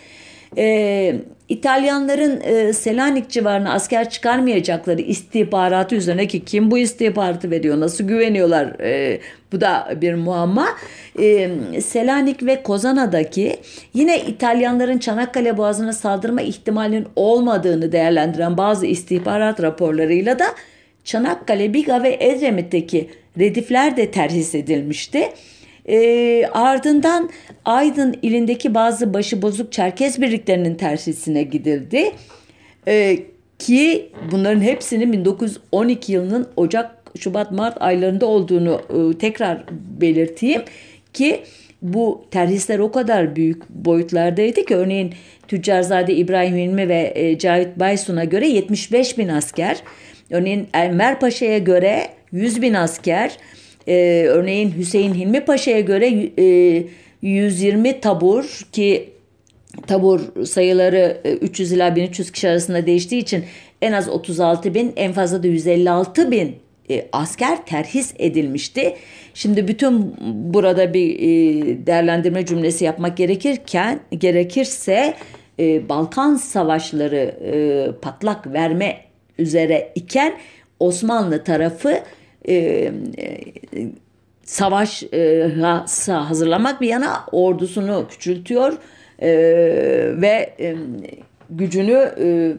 Ee, 0.56 1.14
İtalyanların 1.48 2.40
e, 2.40 2.72
Selanik 2.72 3.30
civarına 3.30 3.72
asker 3.72 4.10
çıkarmayacakları 4.10 5.02
istihbaratı 5.02 5.94
üzerine 5.94 6.26
ki 6.26 6.44
kim 6.44 6.70
bu 6.70 6.78
istihbaratı 6.78 7.50
veriyor, 7.50 7.80
nasıl 7.80 8.04
güveniyorlar 8.04 8.80
e, 8.80 9.20
bu 9.52 9.60
da 9.60 9.88
bir 10.00 10.14
muamma. 10.14 10.68
E, 11.18 11.50
Selanik 11.80 12.42
ve 12.42 12.62
Kozana'daki 12.62 13.56
yine 13.94 14.20
İtalyanların 14.20 14.98
Çanakkale 14.98 15.56
Boğazı'na 15.56 15.92
saldırma 15.92 16.40
ihtimalinin 16.42 17.06
olmadığını 17.16 17.92
değerlendiren 17.92 18.56
bazı 18.56 18.86
istihbarat 18.86 19.62
raporlarıyla 19.62 20.38
da 20.38 20.46
Çanakkale, 21.08 21.74
Biga 21.74 22.02
ve 22.02 22.16
Edremit'teki 22.20 23.08
redifler 23.38 23.96
de 23.96 24.10
terhis 24.10 24.54
edilmişti. 24.54 25.28
E, 25.88 26.46
ardından 26.52 27.30
Aydın 27.64 28.14
ilindeki 28.22 28.74
bazı 28.74 29.14
başıbozuk 29.14 29.72
Çerkez 29.72 30.20
birliklerinin 30.22 30.74
terhisine 30.74 31.42
gidildi. 31.42 32.12
E, 32.88 33.18
ki 33.58 34.12
bunların 34.32 34.60
hepsinin 34.60 35.12
1912 35.12 36.12
yılının 36.12 36.48
Ocak, 36.56 36.90
Şubat, 37.18 37.52
Mart 37.52 37.82
aylarında 37.82 38.26
olduğunu 38.26 38.80
e, 38.90 39.18
tekrar 39.18 39.64
belirteyim 40.00 40.62
ki 41.12 41.40
bu 41.82 42.24
terhisler 42.30 42.78
o 42.78 42.92
kadar 42.92 43.36
büyük 43.36 43.68
boyutlardaydı 43.68 44.64
ki 44.64 44.76
örneğin 44.76 45.14
Tüccarzade 45.48 46.14
İbrahim 46.14 46.56
Hilmi 46.56 46.88
ve 46.88 47.12
e, 47.14 47.38
Cahit 47.38 47.78
Baysun'a 47.78 48.24
göre 48.24 48.48
75 48.48 49.18
bin 49.18 49.28
asker, 49.28 49.82
örneğin 50.30 50.68
Enver 50.74 51.20
Paşa'ya 51.20 51.58
göre 51.58 52.08
100 52.32 52.62
bin 52.62 52.74
asker, 52.74 53.36
e, 53.88 54.24
örneğin 54.28 54.74
Hüseyin 54.78 55.14
Hilmi 55.14 55.44
Paşa'ya 55.44 55.80
göre 55.80 56.30
e, 56.38 56.84
120 57.22 58.00
tabur 58.00 58.60
ki 58.72 59.10
tabur 59.86 60.44
sayıları 60.44 61.20
300 61.40 61.72
e, 61.72 61.76
ila 61.76 61.96
1300 61.96 62.32
kişi 62.32 62.48
arasında 62.48 62.86
değiştiği 62.86 63.22
için 63.22 63.44
en 63.82 63.92
az 63.92 64.08
36 64.08 64.74
bin 64.74 64.92
en 64.96 65.12
fazla 65.12 65.42
da 65.42 65.46
156 65.46 66.30
bin 66.30 66.56
e, 66.90 67.08
asker 67.12 67.66
terhis 67.66 68.14
edilmişti. 68.18 68.94
Şimdi 69.34 69.68
bütün 69.68 70.16
burada 70.54 70.94
bir 70.94 71.14
e, 71.18 71.86
değerlendirme 71.86 72.46
cümlesi 72.46 72.84
yapmak 72.84 73.16
gerekirken 73.16 74.00
gerekirse 74.18 75.14
e, 75.60 75.88
Balkan 75.88 76.34
savaşları 76.34 77.34
e, 77.44 78.00
patlak 78.00 78.52
verme 78.52 79.07
üzere 79.38 79.92
iken 79.94 80.38
Osmanlı 80.80 81.44
tarafı 81.44 82.00
e, 82.48 82.54
e, 82.54 82.92
savaş 84.44 85.02
e, 85.02 85.50
hazırlamak 86.08 86.80
bir 86.80 86.88
yana 86.88 87.24
ordusunu 87.32 88.06
küçültüyor 88.10 88.72
e, 89.22 89.30
ve 90.20 90.54
e, 90.60 90.76
gücünü 91.50 92.12
e, 92.20 92.52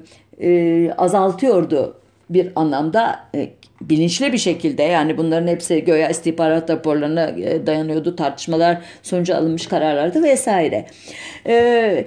e, 0.48 0.92
azaltıyordu 0.92 1.96
bir 2.30 2.52
anlamda 2.56 3.20
e, 3.36 3.50
bilinçli 3.82 4.34
bir 4.34 4.38
şekilde 4.38 4.84
yani 4.84 5.18
bunların 5.18 5.48
hepsi 5.48 5.84
göya 5.84 6.10
istihbarat 6.10 6.70
raporlarına 6.70 7.28
e, 7.30 7.68
dayanıyordu 7.68 8.16
tartışmalar 8.16 8.78
sonucu 9.04 9.36
alınmış 9.36 9.68
kararlardı 9.68 10.24
vesaire. 10.24 10.86
E, 11.48 12.06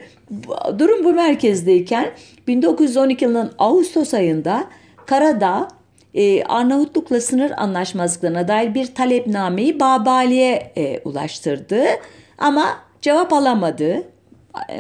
durum 0.79 1.05
bu 1.05 1.13
merkezdeyken 1.13 2.11
1912 2.47 3.25
yılının 3.25 3.53
Ağustos 3.59 4.15
ayında 4.15 4.65
Karadağ 5.07 5.69
e, 6.15 6.45
Arnavutluk'la 6.45 7.21
sınır 7.21 7.51
anlaşmazlıklarına 7.57 8.49
dair 8.49 8.75
bir 8.75 8.95
talepnameyi 8.95 9.81
Babali'ye 9.81 10.73
e, 10.77 11.01
ulaştırdı. 11.05 11.85
Ama 12.39 12.65
cevap 13.03 13.33
alamadı. 13.33 14.03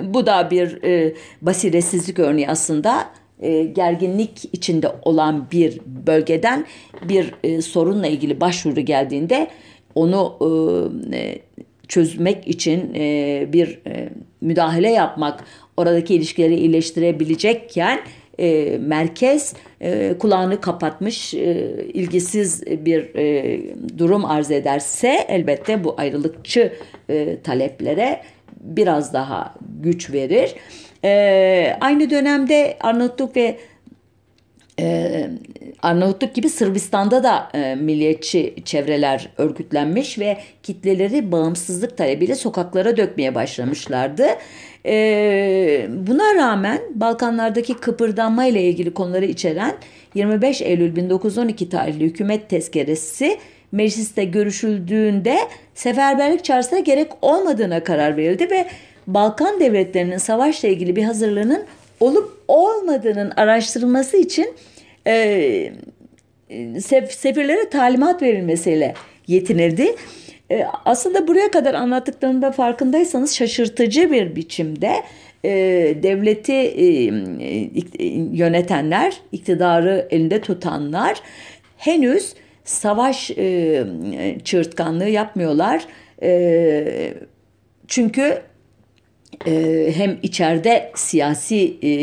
Bu 0.02 0.26
da 0.26 0.50
bir 0.50 0.82
e, 0.82 1.14
basiretsizlik 1.42 2.18
örneği 2.18 2.48
aslında. 2.48 3.04
E, 3.40 3.64
gerginlik 3.64 4.44
içinde 4.52 4.92
olan 5.02 5.46
bir 5.52 5.80
bölgeden 5.86 6.66
bir 7.08 7.34
e, 7.44 7.62
sorunla 7.62 8.06
ilgili 8.06 8.40
başvuru 8.40 8.80
geldiğinde 8.80 9.48
onu 9.94 10.36
e, 11.12 11.16
e 11.18 11.40
çözmek 11.92 12.48
için 12.48 12.94
e, 12.94 13.46
bir 13.52 13.80
e, 13.86 14.08
müdahale 14.40 14.90
yapmak, 14.90 15.44
oradaki 15.76 16.14
ilişkileri 16.14 16.54
iyileştirebilecekken 16.54 18.00
e, 18.38 18.78
merkez 18.80 19.54
e, 19.80 20.14
kulağını 20.18 20.60
kapatmış, 20.60 21.34
e, 21.34 21.74
ilgisiz 21.94 22.66
bir 22.66 23.14
e, 23.14 23.60
durum 23.98 24.24
arz 24.24 24.50
ederse 24.50 25.26
elbette 25.28 25.84
bu 25.84 25.94
ayrılıkçı 25.98 26.72
e, 27.08 27.38
taleplere 27.44 28.22
biraz 28.60 29.12
daha 29.12 29.54
güç 29.82 30.12
verir. 30.12 30.54
E, 31.04 31.76
aynı 31.80 32.10
dönemde 32.10 32.76
Arnavutluk 32.80 33.36
ve 33.36 33.56
e, 34.82 35.30
Arnavutluk 35.82 36.34
gibi 36.34 36.48
Sırbistan'da 36.48 37.22
da 37.22 37.48
e, 37.54 37.74
milliyetçi 37.74 38.54
çevreler 38.64 39.28
örgütlenmiş 39.38 40.18
ve 40.18 40.38
kitleleri 40.62 41.32
bağımsızlık 41.32 41.96
talebiyle 41.96 42.34
sokaklara 42.34 42.96
dökmeye 42.96 43.34
başlamışlardı. 43.34 44.26
E, 44.86 45.86
buna 46.06 46.34
rağmen 46.34 46.78
Balkanlardaki 46.94 47.74
kıpırdanma 47.74 48.44
ile 48.44 48.62
ilgili 48.62 48.94
konuları 48.94 49.24
içeren 49.24 49.74
25 50.14 50.62
Eylül 50.62 50.96
1912 50.96 51.68
tarihli 51.68 52.04
hükümet 52.04 52.48
tezkeresi 52.48 53.38
mecliste 53.72 54.24
görüşüldüğünde 54.24 55.38
seferberlik 55.74 56.44
çağrısına 56.44 56.78
gerek 56.78 57.08
olmadığına 57.22 57.84
karar 57.84 58.16
verildi 58.16 58.50
ve 58.50 58.66
Balkan 59.06 59.60
devletlerinin 59.60 60.18
savaşla 60.18 60.68
ilgili 60.68 60.96
bir 60.96 61.04
hazırlığının 61.04 61.64
olup 62.00 62.38
olmadığının 62.48 63.32
araştırılması 63.36 64.16
için 64.16 64.54
e, 65.06 65.72
sef, 66.80 67.12
sefirlere 67.12 67.68
talimat 67.68 68.22
verilmesiyle 68.22 68.94
yetinirdi. 69.26 69.94
E, 70.50 70.64
aslında 70.84 71.28
buraya 71.28 71.50
kadar 71.50 71.74
anlattıklarımda 71.74 72.52
farkındaysanız 72.52 73.34
şaşırtıcı 73.34 74.10
bir 74.10 74.36
biçimde 74.36 74.92
e, 75.44 75.50
devleti 76.02 76.52
e, 76.52 76.84
e, 77.98 78.06
yönetenler, 78.32 79.20
iktidarı 79.32 80.08
elinde 80.10 80.40
tutanlar 80.40 81.20
henüz 81.76 82.34
savaş 82.64 83.30
e, 83.30 83.84
çığırtkanlığı 84.44 85.08
yapmıyorlar. 85.08 85.86
E, 86.22 87.14
çünkü 87.88 88.42
hem 89.94 90.18
içeride 90.22 90.90
siyasi 90.94 91.76
e, 91.84 91.94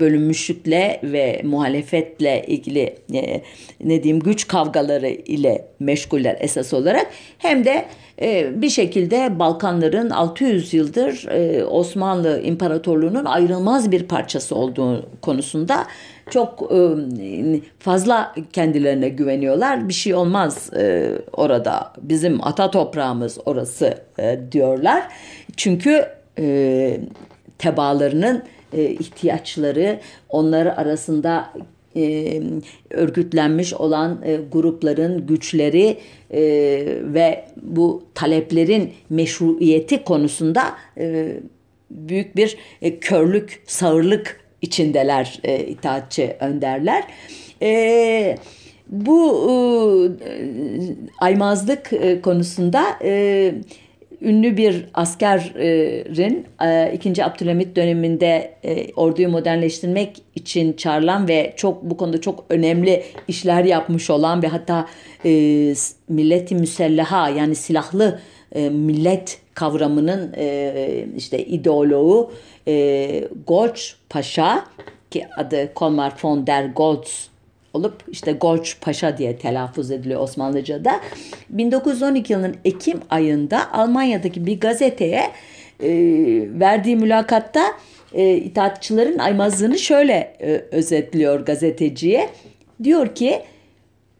bölünmüşlükle 0.00 1.00
ve 1.02 1.40
muhalefetle 1.44 2.44
ilgili 2.46 2.96
e, 3.14 3.42
ne 3.84 4.02
diyeyim 4.02 4.22
güç 4.22 4.48
kavgaları 4.48 5.08
ile 5.08 5.64
meşguller 5.80 6.36
esas 6.40 6.74
olarak 6.74 7.06
hem 7.38 7.64
de 7.64 7.84
e, 8.22 8.62
bir 8.62 8.70
şekilde 8.70 9.38
Balkanların 9.38 10.10
600 10.10 10.74
yıldır 10.74 11.26
Osmanlı 11.70 12.42
İmparatorluğu'nun 12.44 13.24
ayrılmaz 13.24 13.90
bir 13.90 14.02
parçası 14.02 14.54
olduğu 14.54 15.06
konusunda 15.22 15.86
çok 16.30 16.72
fazla 17.78 18.34
kendilerine 18.52 19.08
güveniyorlar. 19.08 19.88
Bir 19.88 19.94
şey 19.94 20.14
olmaz 20.14 20.70
orada. 21.32 21.92
Bizim 22.02 22.46
ata 22.46 22.70
toprağımız 22.70 23.38
orası 23.46 23.94
diyorlar. 24.52 25.02
Çünkü 25.56 26.17
e, 26.38 27.00
tebaalarının 27.58 28.42
e, 28.72 28.90
ihtiyaçları, 28.90 30.00
onları 30.28 30.76
arasında 30.76 31.52
e, 31.96 32.42
örgütlenmiş 32.90 33.74
olan 33.74 34.22
e, 34.24 34.38
grupların 34.52 35.26
güçleri 35.26 35.98
e, 36.30 36.40
ve 37.02 37.44
bu 37.62 38.02
taleplerin 38.14 38.92
meşruiyeti 39.10 40.04
konusunda 40.04 40.62
e, 40.98 41.36
büyük 41.90 42.36
bir 42.36 42.56
e, 42.82 42.98
körlük, 42.98 43.62
sağırlık 43.66 44.40
içindeler 44.62 45.40
e, 45.44 45.64
itaatçı 45.66 46.36
önderler. 46.40 47.04
E, 47.62 48.38
bu 48.88 49.36
e, 50.26 50.34
aymazlık 51.20 51.92
e, 51.92 52.20
konusunda 52.20 52.84
e, 53.02 53.54
ünlü 54.22 54.56
bir 54.56 54.86
askerin 54.94 56.46
e, 56.64 56.92
2. 56.94 57.24
Abdülhamit 57.24 57.76
döneminde 57.76 58.54
e, 58.64 58.92
orduyu 58.92 59.28
modernleştirmek 59.28 60.22
için 60.34 60.72
çağrılan 60.72 61.28
ve 61.28 61.52
çok 61.56 61.82
bu 61.82 61.96
konuda 61.96 62.20
çok 62.20 62.44
önemli 62.50 63.04
işler 63.28 63.64
yapmış 63.64 64.10
olan 64.10 64.42
ve 64.42 64.46
hatta 64.46 64.86
e, 65.24 65.30
milleti 66.08 66.54
müsellaha 66.54 67.28
yani 67.28 67.54
silahlı 67.54 68.20
e, 68.54 68.68
millet 68.68 69.40
kavramının 69.54 70.32
e, 70.36 71.04
işte 71.16 71.44
ideoloğu 71.44 72.32
e, 72.68 73.24
Golç 73.46 73.96
Paşa 74.08 74.64
ki 75.10 75.26
adı 75.36 75.74
Kolmar 75.74 76.12
von 76.22 76.46
der 76.46 76.64
Goltz 76.64 77.27
olup 77.78 78.04
işte 78.08 78.32
Golç 78.32 78.76
Paşa 78.80 79.18
diye 79.18 79.36
telaffuz 79.36 79.90
ediliyor 79.90 80.20
Osmanlıca'da. 80.20 81.00
1912 81.50 82.32
yılının 82.32 82.56
Ekim 82.64 83.00
ayında 83.10 83.72
Almanya'daki 83.72 84.46
bir 84.46 84.60
gazeteye 84.60 85.22
e, 85.80 85.90
verdiği 86.60 86.96
mülakatta 86.96 87.62
e, 88.12 88.36
itaatçıların 88.36 89.18
aymazlığını 89.18 89.78
şöyle 89.78 90.36
e, 90.40 90.64
özetliyor 90.70 91.40
gazeteciye. 91.40 92.28
Diyor 92.84 93.14
ki 93.14 93.42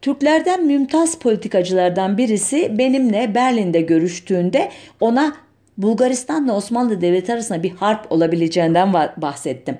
Türklerden 0.01 0.65
mümtaz 0.65 1.19
politikacılardan 1.19 2.17
birisi 2.17 2.77
benimle 2.77 3.35
Berlin'de 3.35 3.81
görüştüğünde 3.81 4.69
ona 4.99 5.35
Bulgaristan'la 5.77 6.55
Osmanlı 6.55 7.01
Devleti 7.01 7.33
arasında 7.33 7.63
bir 7.63 7.71
harp 7.71 8.11
olabileceğinden 8.11 8.93
bahsettim. 8.93 9.77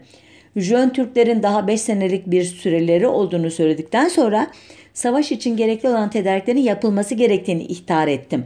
Jön 0.55 0.89
Türklerin 0.89 1.43
daha 1.43 1.67
5 1.67 1.81
senelik 1.81 2.27
bir 2.27 2.43
süreleri 2.43 3.07
olduğunu 3.07 3.51
söyledikten 3.51 4.07
sonra 4.07 4.47
savaş 4.93 5.31
için 5.31 5.57
gerekli 5.57 5.89
olan 5.89 6.09
tedariklerin 6.09 6.62
yapılması 6.62 7.15
gerektiğini 7.15 7.63
ihtar 7.63 8.07
ettim. 8.07 8.45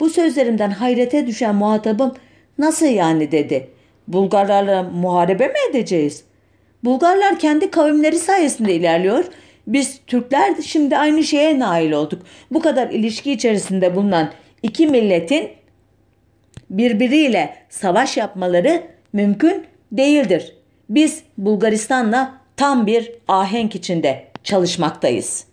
Bu 0.00 0.10
sözlerimden 0.10 0.70
hayrete 0.70 1.26
düşen 1.26 1.54
muhatabım 1.54 2.14
nasıl 2.58 2.86
yani 2.86 3.32
dedi. 3.32 3.68
Bulgarlarla 4.08 4.82
muharebe 4.82 5.46
mi 5.46 5.54
edeceğiz? 5.70 6.24
Bulgarlar 6.84 7.38
kendi 7.38 7.70
kavimleri 7.70 8.18
sayesinde 8.18 8.74
ilerliyor. 8.74 9.24
Biz 9.66 10.00
Türkler 10.06 10.54
şimdi 10.64 10.96
aynı 10.96 11.24
şeye 11.24 11.58
nail 11.58 11.92
olduk. 11.92 12.22
Bu 12.50 12.60
kadar 12.60 12.90
ilişki 12.90 13.32
içerisinde 13.32 13.96
bulunan 13.96 14.32
iki 14.62 14.86
milletin 14.86 15.48
birbiriyle 16.70 17.54
savaş 17.68 18.16
yapmaları 18.16 18.82
mümkün 19.12 19.66
değildir. 19.92 20.53
Biz 20.88 21.22
Bulgaristan'la 21.38 22.40
tam 22.56 22.86
bir 22.86 23.12
ahenk 23.28 23.74
içinde 23.74 24.28
çalışmaktayız. 24.44 25.44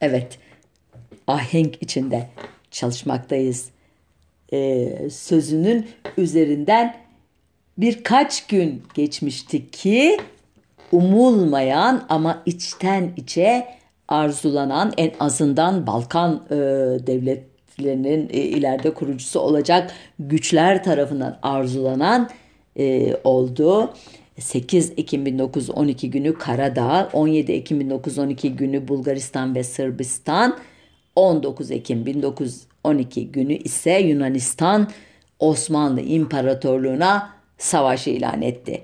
Evet, 0.00 0.38
ahenk 1.26 1.82
içinde 1.82 2.28
çalışmaktayız. 2.70 3.70
Ee, 4.52 5.10
sözünün 5.10 5.88
üzerinden 6.16 6.96
birkaç 7.78 8.46
gün 8.46 8.82
geçmişti 8.94 9.70
ki 9.70 10.18
umulmayan 10.92 12.06
ama 12.08 12.42
içten 12.46 13.12
içe 13.16 13.68
arzulanan 14.08 14.92
en 14.96 15.12
azından 15.20 15.86
Balkan 15.86 16.46
e, 16.50 16.54
devlet 17.06 17.51
devletlerinin 17.84 18.28
e, 18.32 18.40
ileride 18.40 18.94
kurucusu 18.94 19.40
olacak 19.40 19.94
güçler 20.18 20.84
tarafından 20.84 21.38
arzulanan 21.42 22.30
e, 22.78 23.16
oldu. 23.24 23.94
8 24.38 24.92
Ekim 24.96 25.26
1912 25.26 26.10
günü 26.10 26.34
Karadağ, 26.34 27.10
17 27.12 27.52
Ekim 27.52 27.80
1912 27.80 28.56
günü 28.56 28.88
Bulgaristan 28.88 29.54
ve 29.54 29.64
Sırbistan, 29.64 30.58
19 31.16 31.70
Ekim 31.70 32.06
1912 32.06 33.32
günü 33.32 33.52
ise 33.52 33.92
Yunanistan 33.92 34.90
Osmanlı 35.38 36.00
İmparatorluğu'na 36.00 37.30
savaş 37.58 38.06
ilan 38.06 38.42
etti. 38.42 38.82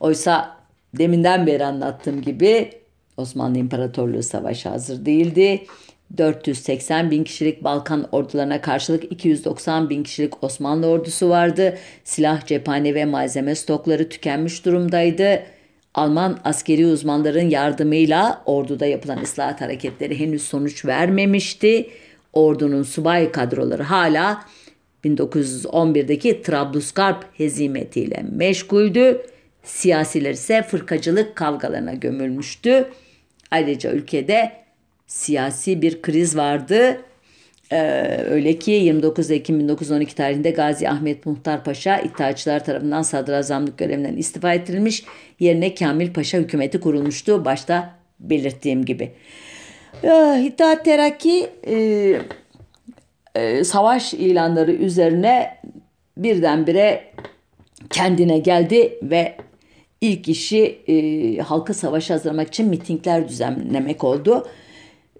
Oysa 0.00 0.56
deminden 0.98 1.46
beri 1.46 1.64
anlattığım 1.64 2.22
gibi 2.22 2.70
Osmanlı 3.16 3.58
İmparatorluğu 3.58 4.22
savaşa 4.22 4.70
hazır 4.70 5.06
değildi. 5.06 5.66
480 6.18 7.10
bin 7.10 7.24
kişilik 7.24 7.64
Balkan 7.64 8.08
ordularına 8.12 8.60
karşılık 8.60 9.12
290 9.12 9.90
bin 9.90 10.02
kişilik 10.02 10.44
Osmanlı 10.44 10.86
ordusu 10.86 11.28
vardı. 11.28 11.78
Silah, 12.04 12.46
cephane 12.46 12.94
ve 12.94 13.04
malzeme 13.04 13.54
stokları 13.54 14.08
tükenmiş 14.08 14.64
durumdaydı. 14.64 15.42
Alman 15.94 16.38
askeri 16.44 16.86
uzmanların 16.86 17.50
yardımıyla 17.50 18.42
orduda 18.46 18.86
yapılan 18.86 19.22
ıslahat 19.22 19.60
hareketleri 19.60 20.20
henüz 20.20 20.42
sonuç 20.42 20.84
vermemişti. 20.84 21.90
Ordunun 22.32 22.82
subay 22.82 23.32
kadroları 23.32 23.82
hala 23.82 24.44
1911'deki 25.04 26.42
Trablusgarp 26.42 27.26
hezimetiyle 27.38 28.24
meşguldü. 28.32 29.22
Siyasiler 29.62 30.32
ise 30.32 30.62
fırkacılık 30.62 31.36
kavgalarına 31.36 31.94
gömülmüştü. 31.94 32.88
Ayrıca 33.50 33.92
ülkede 33.92 34.63
siyasi 35.14 35.82
bir 35.82 36.02
kriz 36.02 36.36
vardı. 36.36 37.00
Ee, 37.72 38.18
öyle 38.30 38.58
ki 38.58 38.70
29 38.70 39.30
Ekim 39.30 39.60
1912 39.60 40.14
tarihinde 40.14 40.50
Gazi 40.50 40.88
Ahmet 40.88 41.26
Muhtar 41.26 41.64
Paşa 41.64 41.98
İttihatçılar 41.98 42.64
tarafından 42.64 43.02
sadrazamlık 43.02 43.78
görevinden 43.78 44.16
istifa 44.16 44.54
ettirilmiş. 44.54 45.04
Yerine 45.40 45.74
Kamil 45.74 46.12
Paşa 46.12 46.38
hükümeti 46.38 46.80
kurulmuştu. 46.80 47.44
Başta 47.44 47.94
belirttiğim 48.20 48.84
gibi. 48.84 49.12
Ee, 50.02 50.42
İttihat 50.46 50.84
Terakki 50.84 51.50
e, 51.66 51.76
e, 53.34 53.64
savaş 53.64 54.14
ilanları 54.14 54.72
üzerine 54.72 55.58
birdenbire 56.16 57.04
kendine 57.90 58.38
geldi 58.38 58.98
ve 59.02 59.36
ilk 60.00 60.28
işi 60.28 60.78
e, 60.88 61.38
halkı 61.42 61.74
savaşa 61.74 62.14
hazırlamak 62.14 62.48
için 62.48 62.68
mitingler 62.68 63.28
düzenlemek 63.28 64.04
oldu. 64.04 64.46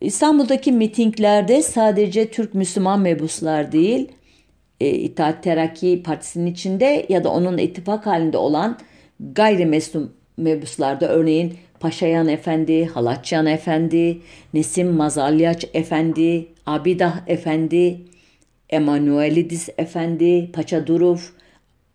İstanbul'daki 0.04 0.72
mitinglerde 0.72 1.62
sadece 1.62 2.30
Türk 2.30 2.54
Müslüman 2.54 3.00
mebuslar 3.00 3.72
değil, 3.72 4.08
e, 4.80 4.90
İttihat 4.90 5.42
Terakki 5.42 6.02
Partisi'nin 6.02 6.46
içinde 6.46 7.06
ya 7.08 7.24
da 7.24 7.28
onun 7.30 7.58
ittifak 7.58 8.06
halinde 8.06 8.38
olan 8.38 8.78
gayrimüslim 9.20 10.12
mebuslarda 10.36 11.08
örneğin 11.08 11.54
Paşayan 11.80 12.28
Efendi, 12.28 12.86
Halatçıyan 12.86 13.46
Efendi, 13.46 14.18
Nesim 14.54 14.88
Mazalyaç 14.92 15.64
Efendi, 15.74 16.46
Abidah 16.66 17.20
Efendi, 17.26 18.00
Emanuelidis 18.70 19.68
Efendi, 19.78 20.52
Paçaduruf 20.52 21.32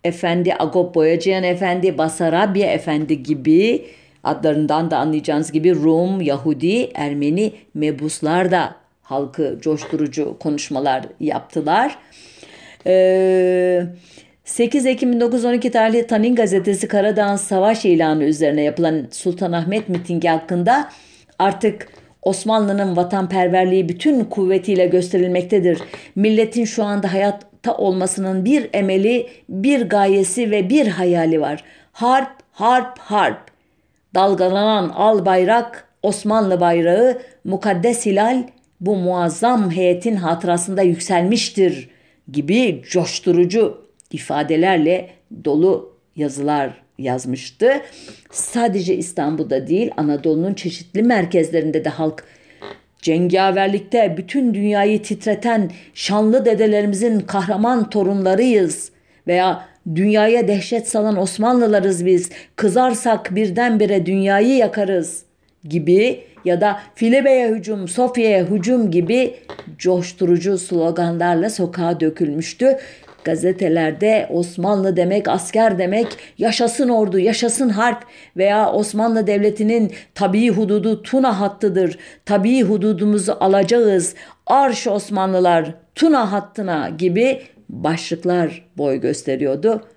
Efendi, 0.03 0.53
Agop 0.59 0.95
Boyacıyan 0.95 1.43
Efendi, 1.43 1.97
Basarabya 1.97 2.71
Efendi 2.71 3.23
gibi 3.23 3.85
adlarından 4.23 4.91
da 4.91 4.97
anlayacağınız 4.97 5.51
gibi 5.51 5.75
Rum, 5.75 6.21
Yahudi, 6.21 6.91
Ermeni 6.93 7.53
mebuslar 7.73 8.51
da 8.51 8.75
halkı 9.01 9.58
coşturucu 9.62 10.38
konuşmalar 10.39 11.05
yaptılar. 11.19 11.97
Ee, 12.88 13.84
8 14.43 14.86
Ekim 14.86 15.13
1912 15.13 15.71
tarihli 15.71 16.08
Tanin 16.08 16.36
gazetesi 16.36 16.88
Karadağ'ın 16.88 17.36
savaş 17.36 17.86
ilanı 17.86 18.23
üzerine 18.23 18.62
yapılan 18.62 19.08
Sultanahmet 19.12 19.89
mitingi 19.89 20.27
hakkında 20.27 20.89
artık 21.39 21.88
Osmanlı'nın 22.21 22.95
vatanperverliği 22.95 23.89
bütün 23.89 24.23
kuvvetiyle 24.23 24.86
gösterilmektedir. 24.86 25.79
Milletin 26.15 26.65
şu 26.65 26.84
anda 26.84 27.13
hayatta 27.13 27.75
olmasının 27.77 28.45
bir 28.45 28.69
emeli, 28.73 29.27
bir 29.49 29.89
gayesi 29.89 30.51
ve 30.51 30.69
bir 30.69 30.88
hayali 30.88 31.41
var. 31.41 31.63
Harp, 31.91 32.32
harp, 32.51 32.99
harp. 32.99 33.58
Dalgalanan 34.15 34.89
al 34.89 35.25
bayrak, 35.25 35.87
Osmanlı 36.03 36.59
bayrağı, 36.59 37.21
mukaddes 37.43 38.05
hilal 38.05 38.43
bu 38.81 38.95
muazzam 38.95 39.71
heyetin 39.71 40.15
hatırasında 40.15 40.81
yükselmiştir 40.81 41.89
gibi 42.31 42.81
coşturucu 42.89 43.85
ifadelerle 44.11 45.09
dolu 45.45 45.95
yazılar 46.15 46.81
yazmıştı. 46.97 47.81
Sadece 48.31 48.95
İstanbul'da 48.95 49.67
değil 49.67 49.91
Anadolu'nun 49.97 50.53
çeşitli 50.53 51.03
merkezlerinde 51.03 51.85
de 51.85 51.89
halk 51.89 52.23
cengaverlikte 53.01 54.15
bütün 54.17 54.53
dünyayı 54.53 55.01
titreten 55.01 55.71
şanlı 55.93 56.45
dedelerimizin 56.45 57.19
kahraman 57.19 57.89
torunlarıyız 57.89 58.91
veya 59.27 59.68
dünyaya 59.95 60.47
dehşet 60.47 60.89
salan 60.89 61.17
Osmanlılarız 61.17 62.06
biz 62.06 62.30
kızarsak 62.56 63.36
birdenbire 63.36 64.06
dünyayı 64.06 64.58
yakarız 64.58 65.23
gibi 65.69 66.23
ya 66.45 66.62
da 66.62 66.80
Filebe'ye 66.95 67.49
hücum, 67.49 67.88
Sofya'ya 67.88 68.45
hücum 68.45 68.91
gibi 68.91 69.36
coşturucu 69.78 70.58
sloganlarla 70.58 71.49
sokağa 71.49 71.99
dökülmüştü 71.99 72.78
gazetelerde 73.23 74.28
Osmanlı 74.32 74.97
demek 74.97 75.28
asker 75.28 75.78
demek 75.78 76.08
yaşasın 76.38 76.89
ordu 76.89 77.19
yaşasın 77.19 77.69
harp 77.69 78.04
veya 78.38 78.71
Osmanlı 78.71 79.28
Devleti'nin 79.28 79.91
tabii 80.15 80.49
hududu 80.49 81.04
Tuna 81.04 81.39
hattıdır. 81.39 81.97
Tabii 82.25 82.63
hududumuzu 82.63 83.38
alacağız. 83.39 84.15
Arş 84.45 84.88
Osmanlılar 84.88 85.75
Tuna 85.95 86.32
hattına 86.32 86.89
gibi 86.89 87.41
başlıklar 87.69 88.65
boy 88.77 89.01
gösteriyordu. 89.01 89.88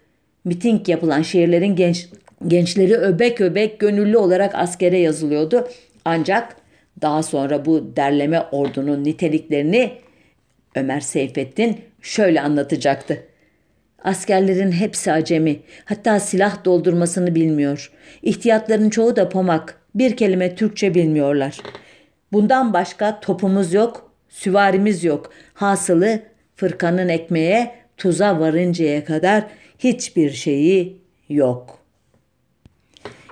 Miting 0.44 0.88
yapılan 0.88 1.22
şehirlerin 1.22 1.76
genç, 1.76 2.08
gençleri 2.46 2.96
öbek 2.96 3.40
öbek 3.40 3.80
gönüllü 3.80 4.16
olarak 4.16 4.54
askere 4.54 4.98
yazılıyordu. 4.98 5.68
Ancak 6.04 6.56
daha 7.02 7.22
sonra 7.22 7.64
bu 7.64 7.96
derleme 7.96 8.40
ordunun 8.40 9.04
niteliklerini 9.04 9.92
Ömer 10.76 11.00
Seyfettin 11.00 11.80
şöyle 12.02 12.40
anlatacaktı. 12.40 13.24
Askerlerin 14.04 14.72
hepsi 14.72 15.12
acemi, 15.12 15.60
hatta 15.84 16.20
silah 16.20 16.64
doldurmasını 16.64 17.34
bilmiyor. 17.34 17.92
İhtiyatların 18.22 18.90
çoğu 18.90 19.16
da 19.16 19.28
pomak, 19.28 19.80
bir 19.94 20.16
kelime 20.16 20.54
Türkçe 20.54 20.94
bilmiyorlar. 20.94 21.58
Bundan 22.32 22.72
başka 22.72 23.20
topumuz 23.20 23.74
yok, 23.74 24.12
süvarimiz 24.28 25.04
yok. 25.04 25.30
Hasılı 25.54 26.22
fırkanın 26.62 27.08
ekmeğe, 27.08 27.74
tuza 27.96 28.40
varıncaya 28.40 29.04
kadar 29.04 29.44
hiçbir 29.78 30.30
şeyi 30.30 30.96
yok.'' 31.28 31.78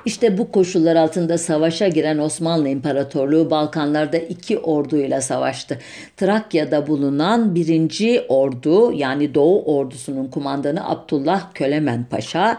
İşte 0.05 0.39
bu 0.39 0.53
koşullar 0.53 0.97
altında 0.97 1.39
savaşa 1.39 1.89
giren 1.89 2.19
Osmanlı 2.19 2.69
İmparatorluğu 2.69 3.51
Balkanlarda 3.51 4.17
iki 4.17 4.59
orduyla 4.59 5.21
savaştı. 5.21 5.79
Trakya'da 6.17 6.87
bulunan 6.87 7.55
birinci 7.55 8.25
ordu 8.29 8.93
yani 8.93 9.35
Doğu 9.35 9.65
ordusunun 9.65 10.27
kumandanı 10.27 10.91
Abdullah 10.91 11.55
Kölemen 11.55 12.05
Paşa, 12.05 12.59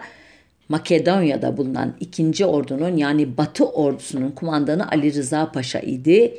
Makedonya'da 0.68 1.56
bulunan 1.56 1.94
ikinci 2.00 2.46
ordunun 2.46 2.96
yani 2.96 3.36
Batı 3.36 3.64
ordusunun 3.64 4.30
kumandanı 4.30 4.88
Ali 4.88 5.14
Rıza 5.14 5.52
Paşa 5.52 5.78
idi. 5.78 6.34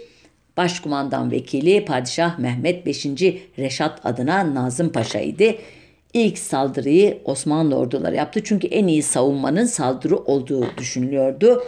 Başkumandan 0.58 1.32
vekili 1.32 1.86
Padişah 1.86 2.40
Mehmet 2.40 2.88
V. 2.88 2.92
Reşat 3.58 4.06
adına 4.06 4.56
Nazım 4.56 4.92
Paşa 4.92 5.20
idi. 5.20 5.58
İlk 6.14 6.38
saldırıyı 6.38 7.18
Osmanlı 7.26 7.76
orduları 7.76 8.16
yaptı 8.16 8.42
çünkü 8.44 8.68
en 8.68 8.88
iyi 8.88 9.04
savunmanın 9.04 9.66
saldırı 9.66 10.18
olduğu 10.18 10.66
düşünülüyordu. 10.78 11.64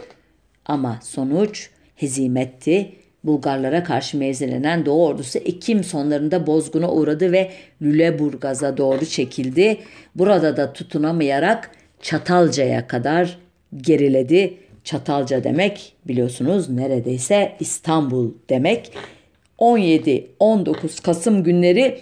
Ama 0.66 0.98
sonuç 1.02 1.70
hezimetti. 1.94 2.92
Bulgarlara 3.24 3.84
karşı 3.84 4.18
mevzilenen 4.18 4.86
Doğu 4.86 5.06
ordusu 5.06 5.38
Ekim 5.38 5.84
sonlarında 5.84 6.46
bozguna 6.46 6.92
uğradı 6.92 7.32
ve 7.32 7.50
Lüleburgaz'a 7.82 8.76
doğru 8.76 9.06
çekildi. 9.06 9.78
Burada 10.14 10.56
da 10.56 10.72
tutunamayarak 10.72 11.70
Çatalca'ya 12.02 12.86
kadar 12.86 13.38
geriledi. 13.76 14.54
Çatalca 14.86 15.44
demek 15.44 15.92
biliyorsunuz 16.08 16.70
neredeyse 16.70 17.56
İstanbul 17.60 18.32
demek. 18.50 18.92
17-19 19.58 21.02
Kasım 21.02 21.44
günleri 21.44 22.00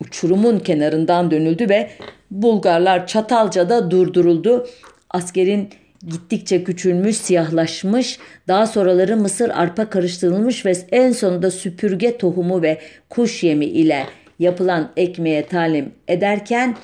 uçurumun 0.00 0.58
kenarından 0.58 1.30
dönüldü 1.30 1.68
ve 1.68 1.90
Bulgarlar 2.30 3.06
Çatalca'da 3.06 3.90
durduruldu. 3.90 4.66
Askerin 5.10 5.68
gittikçe 6.06 6.64
küçülmüş, 6.64 7.16
siyahlaşmış, 7.16 8.18
daha 8.48 8.66
sonraları 8.66 9.16
mısır 9.16 9.50
arpa 9.50 9.90
karıştırılmış 9.90 10.66
ve 10.66 10.72
en 10.92 11.12
sonunda 11.12 11.50
süpürge 11.50 12.18
tohumu 12.18 12.62
ve 12.62 12.78
kuş 13.08 13.42
yemi 13.42 13.66
ile 13.66 14.06
yapılan 14.38 14.92
ekmeğe 14.96 15.46
talim 15.46 15.92
ederken 16.08 16.76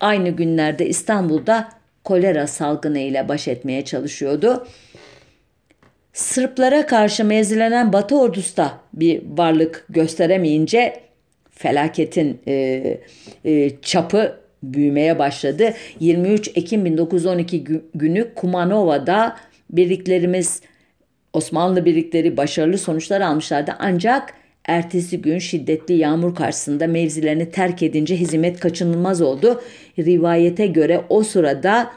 aynı 0.00 0.28
günlerde 0.28 0.86
İstanbul'da 0.88 1.68
kolera 2.04 2.46
salgını 2.46 2.98
ile 2.98 3.28
baş 3.28 3.48
etmeye 3.48 3.84
çalışıyordu. 3.84 4.66
Sırplara 6.12 6.86
karşı 6.86 7.24
mezilenen 7.24 7.92
Batı 7.92 8.20
ordusu 8.20 8.56
da 8.56 8.72
bir 8.92 9.22
varlık 9.36 9.86
gösteremeyince 9.88 11.00
felaketin 11.50 12.40
e, 12.46 12.54
e, 13.44 13.70
çapı 13.82 14.40
büyümeye 14.62 15.18
başladı. 15.18 15.74
23 16.00 16.48
Ekim 16.54 16.84
1912 16.84 17.64
günü 17.94 18.34
Kumanova'da 18.34 19.36
birliklerimiz 19.70 20.62
Osmanlı 21.32 21.84
birlikleri 21.84 22.36
başarılı 22.36 22.78
sonuçlar 22.78 23.20
almışlardı. 23.20 23.74
Ancak 23.78 24.34
ertesi 24.64 25.22
gün 25.22 25.38
şiddetli 25.38 25.94
yağmur 25.94 26.34
karşısında 26.34 26.86
mevzilerini 26.86 27.50
terk 27.50 27.82
edince 27.82 28.16
hizmet 28.16 28.60
kaçınılmaz 28.60 29.22
oldu. 29.22 29.62
Rivayete 29.98 30.66
göre 30.66 31.04
o 31.08 31.22
sırada 31.22 31.90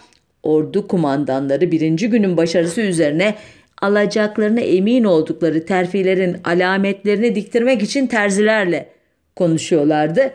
ordu 0.44 0.88
kumandanları 0.88 1.72
birinci 1.72 2.10
günün 2.10 2.38
başarısı 2.38 2.82
üzerine 2.82 3.36
alacaklarına 3.82 4.60
emin 4.60 5.04
oldukları 5.04 5.66
terfilerin 5.66 6.38
alametlerini 6.44 7.36
diktirmek 7.36 7.84
için 7.84 8.08
terzilerle 8.08 8.90
konuşuyorlardı. 9.36 10.34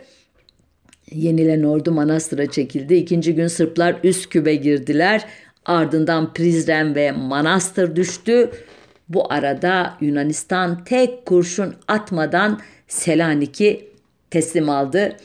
Yenilen 1.12 1.62
ordu 1.62 1.92
Manastır'a 1.92 2.50
çekildi. 2.50 2.94
İkinci 2.94 3.34
gün 3.34 3.46
Sırplar 3.46 3.96
Üsküp'e 4.04 4.54
girdiler. 4.54 5.24
Ardından 5.64 6.32
Prizren 6.32 6.94
ve 6.94 7.12
Manastır 7.12 7.96
düştü. 7.96 8.50
Bu 9.12 9.32
arada 9.32 9.94
Yunanistan 10.00 10.84
tek 10.84 11.26
kurşun 11.26 11.74
atmadan 11.88 12.60
Selanik'i 12.88 13.88
teslim 14.30 14.70
aldı. 14.70 15.16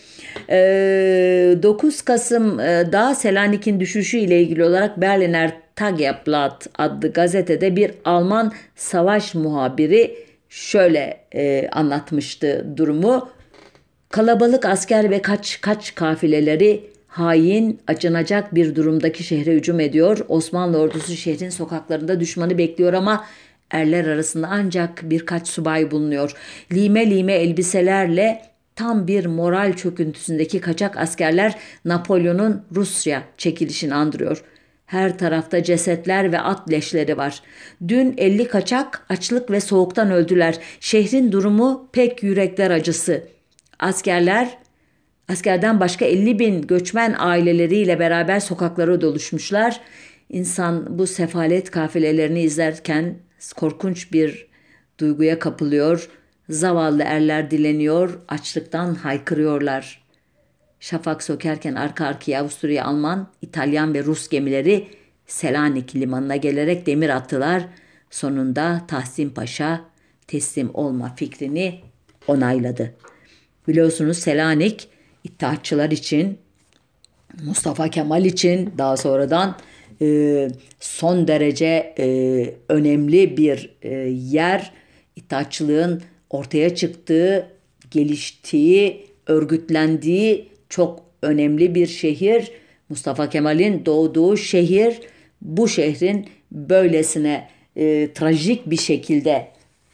9 0.49 2.01
ee, 2.01 2.05
Kasım 2.05 2.59
e, 2.59 2.91
daha 2.91 3.15
Selanik'in 3.15 3.79
düşüşü 3.79 4.17
ile 4.17 4.41
ilgili 4.41 4.63
olarak 4.63 5.01
Berliner 5.01 5.51
Tageblatt 5.75 6.67
adlı 6.77 7.13
gazetede 7.13 7.75
bir 7.75 7.91
Alman 8.05 8.53
savaş 8.75 9.35
muhabiri 9.35 10.15
şöyle 10.49 11.17
e, 11.35 11.69
anlatmıştı 11.71 12.65
durumu. 12.77 13.29
Kalabalık 14.09 14.65
asker 14.65 15.09
ve 15.11 15.21
kaç 15.21 15.61
kaç 15.61 15.95
kafileleri 15.95 16.83
hain, 17.07 17.79
acınacak 17.87 18.55
bir 18.55 18.75
durumdaki 18.75 19.23
şehre 19.23 19.53
hücum 19.53 19.79
ediyor. 19.79 20.17
Osmanlı 20.27 20.77
ordusu 20.77 21.15
şehrin 21.15 21.49
sokaklarında 21.49 22.19
düşmanı 22.19 22.57
bekliyor 22.57 22.93
ama 22.93 23.25
erler 23.71 24.05
arasında 24.05 24.47
ancak 24.51 25.01
birkaç 25.03 25.47
subay 25.47 25.91
bulunuyor. 25.91 26.31
Lime 26.73 27.09
lime 27.09 27.33
elbiselerle 27.33 28.41
tam 28.75 29.07
bir 29.07 29.25
moral 29.25 29.73
çöküntüsündeki 29.73 30.61
kaçak 30.61 30.97
askerler 30.97 31.55
Napolyon'un 31.85 32.65
Rusya 32.75 33.23
çekilişini 33.37 33.93
andırıyor. 33.93 34.43
Her 34.85 35.17
tarafta 35.17 35.63
cesetler 35.63 36.31
ve 36.31 36.39
at 36.39 36.71
leşleri 36.71 37.17
var. 37.17 37.41
Dün 37.87 38.15
50 38.17 38.47
kaçak 38.47 39.05
açlık 39.09 39.51
ve 39.51 39.61
soğuktan 39.61 40.11
öldüler. 40.11 40.55
Şehrin 40.79 41.31
durumu 41.31 41.89
pek 41.91 42.23
yürekler 42.23 42.71
acısı. 42.71 43.23
Askerler 43.79 44.57
Askerden 45.29 45.79
başka 45.79 46.05
50 46.05 46.39
bin 46.39 46.61
göçmen 46.61 47.15
aileleriyle 47.17 47.99
beraber 47.99 48.39
sokaklara 48.39 49.01
doluşmuşlar. 49.01 49.81
İnsan 50.29 50.99
bu 50.99 51.07
sefalet 51.07 51.71
kafilelerini 51.71 52.41
izlerken 52.41 53.15
korkunç 53.55 54.13
bir 54.13 54.47
duyguya 54.99 55.39
kapılıyor. 55.39 56.09
Zavallı 56.49 57.03
erler 57.03 57.51
dileniyor, 57.51 58.19
açlıktan 58.27 58.95
haykırıyorlar. 58.95 60.03
Şafak 60.79 61.23
sökerken 61.23 61.75
arka 61.75 62.05
arkaya 62.05 62.41
Avusturya, 62.41 62.85
Alman, 62.85 63.27
İtalyan 63.41 63.93
ve 63.93 64.03
Rus 64.03 64.29
gemileri 64.29 64.87
Selanik 65.25 65.95
limanına 65.95 66.35
gelerek 66.35 66.85
demir 66.85 67.09
attılar. 67.09 67.67
Sonunda 68.09 68.81
Tahsin 68.87 69.29
Paşa 69.29 69.81
teslim 70.27 70.69
olma 70.73 71.15
fikrini 71.15 71.81
onayladı. 72.27 72.93
Biliyorsunuz 73.67 74.17
Selanik 74.17 74.89
İttihatçılar 75.23 75.91
için, 75.91 76.39
Mustafa 77.43 77.89
Kemal 77.89 78.25
için 78.25 78.73
daha 78.77 78.97
sonradan 78.97 79.57
e, 80.01 80.47
son 80.79 81.27
derece 81.27 81.93
e, 81.99 82.07
önemli 82.69 83.37
bir 83.37 83.75
e, 83.81 83.93
yer. 84.31 84.71
İttihatçılığın 85.15 86.01
ortaya 86.29 86.75
çıktığı, 86.75 87.47
geliştiği, 87.91 89.07
örgütlendiği 89.27 90.49
çok 90.69 90.99
önemli 91.21 91.75
bir 91.75 91.87
şehir. 91.87 92.51
Mustafa 92.89 93.29
Kemal'in 93.29 93.85
doğduğu 93.85 94.37
şehir 94.37 94.99
bu 95.41 95.67
şehrin 95.67 96.25
böylesine 96.51 97.47
e, 97.75 98.13
trajik 98.13 98.69
bir 98.69 98.77
şekilde 98.77 99.47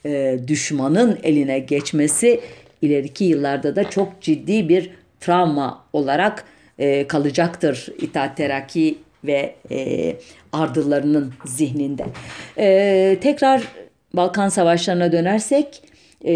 e, 0.05 0.39
düşmanın 0.47 1.19
eline 1.23 1.59
geçmesi 1.59 2.39
ileriki 2.81 3.23
yıllarda 3.23 3.75
da 3.75 3.89
çok 3.89 4.21
ciddi 4.21 4.69
bir 4.69 4.89
travma 5.19 5.85
olarak 5.93 6.45
e, 6.79 7.07
kalacaktır 7.07 7.87
İttihat 8.01 8.37
Terakki 8.37 8.97
ve 9.23 9.55
e, 9.71 10.15
ardıllarının 10.53 11.33
zihninde. 11.45 12.05
E, 12.57 13.17
tekrar 13.21 13.63
Balkan 14.13 14.49
Savaşları'na 14.49 15.11
dönersek 15.11 15.81
e, 16.25 16.33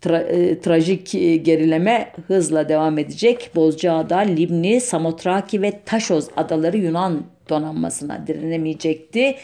tra, 0.00 0.18
e, 0.18 0.60
trajik 0.60 1.12
gerileme 1.44 2.12
hızla 2.26 2.68
devam 2.68 2.98
edecek. 2.98 3.50
Bozcaada, 3.54 4.18
Libni, 4.18 4.80
Samotraki 4.80 5.62
ve 5.62 5.80
Taşoz 5.86 6.28
adaları 6.36 6.78
Yunan 6.78 7.22
donanmasına 7.48 8.26
direnemeyecekti 8.26 9.36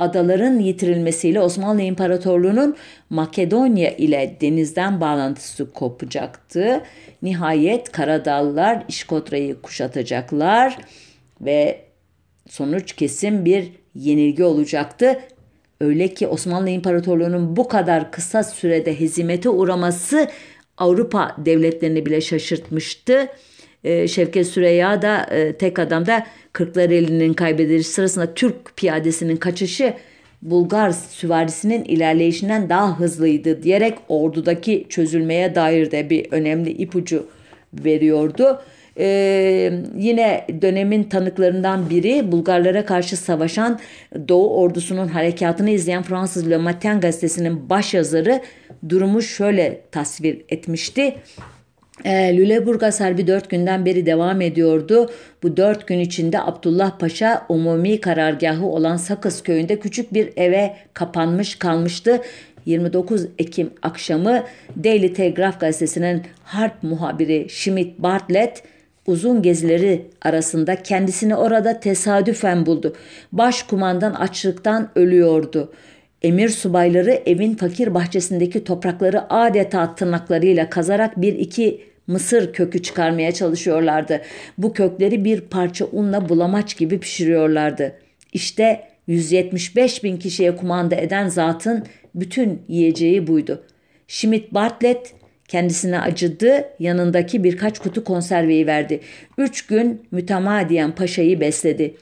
adaların 0.00 0.58
yitirilmesiyle 0.58 1.40
Osmanlı 1.40 1.82
İmparatorluğu'nun 1.82 2.76
Makedonya 3.10 3.90
ile 3.90 4.36
denizden 4.40 5.00
bağlantısı 5.00 5.72
kopacaktı. 5.72 6.82
Nihayet 7.22 7.92
Karadağlılar 7.92 8.84
İşkotra'yı 8.88 9.62
kuşatacaklar 9.62 10.78
ve 11.40 11.80
sonuç 12.48 12.92
kesin 12.92 13.44
bir 13.44 13.72
yenilgi 13.94 14.44
olacaktı. 14.44 15.20
Öyle 15.80 16.14
ki 16.14 16.26
Osmanlı 16.26 16.70
İmparatorluğu'nun 16.70 17.56
bu 17.56 17.68
kadar 17.68 18.12
kısa 18.12 18.42
sürede 18.42 19.00
hezimete 19.00 19.48
uğraması 19.48 20.28
Avrupa 20.76 21.36
devletlerini 21.38 22.06
bile 22.06 22.20
şaşırtmıştı. 22.20 23.28
Ee, 23.84 24.08
Şevket 24.08 24.46
Süreyya 24.46 25.02
da 25.02 25.22
e, 25.22 25.52
tek 25.52 25.78
adamda 25.78 26.26
Kırklareli'nin 26.52 27.34
kaybedilişi 27.34 27.88
sırasında 27.88 28.34
Türk 28.34 28.76
piyadesinin 28.76 29.36
kaçışı 29.36 29.94
Bulgar 30.42 30.90
süvarisinin 30.90 31.84
ilerleyişinden 31.84 32.68
daha 32.68 33.00
hızlıydı 33.00 33.62
diyerek 33.62 33.98
ordudaki 34.08 34.86
çözülmeye 34.88 35.54
dair 35.54 35.90
de 35.90 36.10
bir 36.10 36.32
önemli 36.32 36.70
ipucu 36.70 37.26
veriyordu. 37.72 38.62
Ee, 38.98 39.72
yine 39.96 40.46
dönemin 40.62 41.02
tanıklarından 41.02 41.90
biri 41.90 42.32
Bulgarlara 42.32 42.84
karşı 42.84 43.16
savaşan 43.16 43.80
Doğu 44.28 44.56
ordusunun 44.56 45.08
harekatını 45.08 45.70
izleyen 45.70 46.02
Fransız 46.02 46.50
Le 46.50 46.56
Matin 46.56 47.00
gazetesinin 47.00 47.70
başyazarı 47.70 48.40
durumu 48.88 49.22
şöyle 49.22 49.80
tasvir 49.92 50.42
etmişti. 50.48 51.14
E, 52.04 52.36
Lüleburgaz 52.36 53.00
Harbi 53.00 53.26
dört 53.26 53.50
günden 53.50 53.86
beri 53.86 54.06
devam 54.06 54.40
ediyordu. 54.40 55.10
Bu 55.42 55.56
dört 55.56 55.86
gün 55.86 55.98
içinde 55.98 56.40
Abdullah 56.40 56.98
Paşa 56.98 57.46
umumi 57.48 58.00
karargahı 58.00 58.66
olan 58.66 58.96
Sakız 58.96 59.42
köyünde 59.42 59.80
küçük 59.80 60.14
bir 60.14 60.32
eve 60.36 60.76
kapanmış 60.94 61.54
kalmıştı. 61.54 62.20
29 62.66 63.26
Ekim 63.38 63.70
akşamı 63.82 64.44
Daily 64.84 65.12
Telegraph 65.12 65.60
gazetesinin 65.60 66.22
harp 66.44 66.82
muhabiri 66.82 67.46
Schmidt 67.48 67.98
Bartlett 67.98 68.62
uzun 69.10 69.42
gezileri 69.42 70.06
arasında 70.22 70.82
kendisini 70.82 71.36
orada 71.36 71.80
tesadüfen 71.80 72.66
buldu. 72.66 72.96
Başkumandan 73.32 74.12
açlıktan 74.12 74.90
ölüyordu. 74.94 75.72
Emir 76.22 76.48
subayları 76.48 77.22
evin 77.26 77.54
fakir 77.54 77.94
bahçesindeki 77.94 78.64
toprakları 78.64 79.32
adeta 79.32 79.94
tırnaklarıyla 79.94 80.70
kazarak 80.70 81.20
bir 81.20 81.32
iki 81.32 81.80
mısır 82.06 82.52
kökü 82.52 82.82
çıkarmaya 82.82 83.32
çalışıyorlardı. 83.32 84.20
Bu 84.58 84.72
kökleri 84.72 85.24
bir 85.24 85.40
parça 85.40 85.86
unla 85.92 86.28
bulamaç 86.28 86.76
gibi 86.76 87.00
pişiriyorlardı. 87.00 87.92
İşte 88.32 88.88
175 89.06 90.04
bin 90.04 90.16
kişiye 90.16 90.56
kumanda 90.56 90.96
eden 90.96 91.28
zatın 91.28 91.84
bütün 92.14 92.62
yiyeceği 92.68 93.26
buydu. 93.26 93.64
Schmidt 94.08 94.54
Bartlett 94.54 95.19
kendisine 95.50 96.00
acıdı, 96.00 96.64
yanındaki 96.78 97.44
birkaç 97.44 97.78
kutu 97.78 98.04
konserveyi 98.04 98.66
verdi. 98.66 99.00
Üç 99.38 99.66
gün 99.66 100.02
mütemadiyen 100.10 100.94
paşayı 100.94 101.40
besledi. 101.40 101.94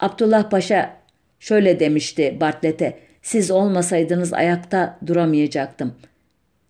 Abdullah 0.00 0.50
Paşa 0.50 0.96
şöyle 1.40 1.80
demişti 1.80 2.36
Bartlett'e, 2.40 2.98
siz 3.22 3.50
olmasaydınız 3.50 4.32
ayakta 4.32 4.98
duramayacaktım. 5.06 5.94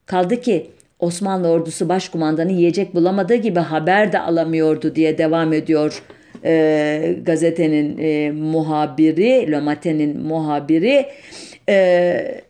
Kaldı 0.06 0.40
ki 0.40 0.70
Osmanlı 0.98 1.48
ordusu 1.48 1.88
başkumandanı 1.88 2.52
yiyecek 2.52 2.94
bulamadığı 2.94 3.34
gibi 3.34 3.60
haber 3.60 4.12
de 4.12 4.18
alamıyordu 4.18 4.94
diye 4.94 5.18
devam 5.18 5.52
ediyor 5.52 6.02
e, 6.44 7.16
gazetenin 7.22 7.98
e, 7.98 8.30
muhabiri, 8.30 9.52
Lömaten'in 9.52 10.20
muhabiri. 10.20 11.06
E, 11.68 12.40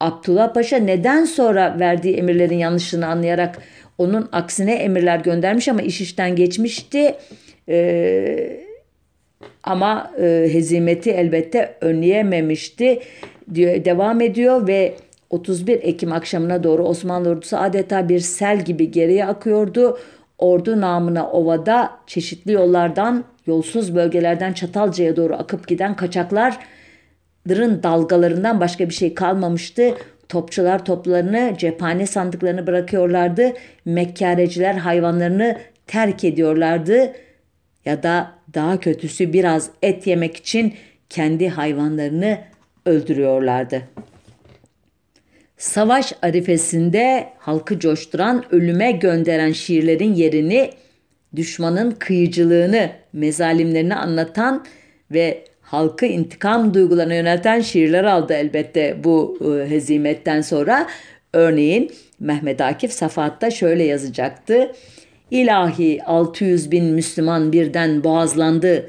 Abdullah 0.00 0.54
Paşa 0.54 0.76
neden 0.76 1.24
sonra 1.24 1.76
verdiği 1.80 2.16
emirlerin 2.16 2.58
yanlışlığını 2.58 3.06
anlayarak 3.06 3.58
onun 3.98 4.28
aksine 4.32 4.74
emirler 4.74 5.18
göndermiş 5.18 5.68
ama 5.68 5.82
iş 5.82 6.00
işten 6.00 6.36
geçmişti. 6.36 7.14
E, 7.68 8.66
ama 9.64 10.12
e, 10.20 10.48
hezimeti 10.52 11.10
elbette 11.10 11.74
önleyememişti 11.80 13.00
diyor, 13.54 13.84
devam 13.84 14.20
ediyor 14.20 14.66
ve 14.66 14.94
31 15.30 15.78
Ekim 15.82 16.12
akşamına 16.12 16.62
doğru 16.62 16.84
Osmanlı 16.84 17.28
ordusu 17.28 17.56
adeta 17.56 18.08
bir 18.08 18.20
sel 18.20 18.64
gibi 18.64 18.90
geriye 18.90 19.26
akıyordu. 19.26 19.98
Ordu 20.38 20.80
namına 20.80 21.30
ovada 21.30 21.90
çeşitli 22.06 22.52
yollardan, 22.52 23.24
yolsuz 23.46 23.94
bölgelerden 23.94 24.52
Çatalca'ya 24.52 25.16
doğru 25.16 25.34
akıp 25.34 25.68
giden 25.68 25.96
kaçakların 27.46 27.82
dalgalarından 27.82 28.60
başka 28.60 28.88
bir 28.88 28.94
şey 28.94 29.14
kalmamıştı. 29.14 29.94
Topçular 30.28 30.84
toplarını, 30.84 31.54
cephane 31.58 32.06
sandıklarını 32.06 32.66
bırakıyorlardı. 32.66 33.52
Mekkareciler 33.84 34.74
hayvanlarını 34.74 35.58
terk 35.86 36.24
ediyorlardı. 36.24 37.12
Ya 37.84 38.02
da 38.02 38.32
daha 38.54 38.80
kötüsü 38.80 39.32
biraz 39.32 39.70
et 39.82 40.06
yemek 40.06 40.36
için 40.36 40.74
kendi 41.08 41.48
hayvanlarını 41.48 42.38
öldürüyorlardı. 42.86 43.82
Savaş 45.56 46.12
arifesinde 46.22 47.28
halkı 47.38 47.78
coşturan, 47.78 48.44
ölüme 48.50 48.92
gönderen 48.92 49.52
şiirlerin 49.52 50.14
yerini 50.14 50.70
düşmanın 51.36 51.90
kıyıcılığını, 51.90 52.90
mezalimlerini 53.12 53.94
anlatan 53.94 54.64
ve 55.10 55.44
halkı 55.66 56.06
intikam 56.06 56.74
duygularına 56.74 57.14
yönelten 57.14 57.60
şiirler 57.60 58.04
aldı 58.04 58.32
elbette 58.32 59.04
bu 59.04 59.38
e, 59.40 59.70
hezimetten 59.70 60.40
sonra. 60.40 60.86
Örneğin 61.32 61.92
Mehmet 62.20 62.60
Akif 62.60 62.92
Safahat'ta 62.92 63.50
şöyle 63.50 63.84
yazacaktı. 63.84 64.72
İlahi 65.30 66.02
600 66.04 66.70
bin 66.70 66.84
Müslüman 66.84 67.52
birden 67.52 68.04
boğazlandı. 68.04 68.88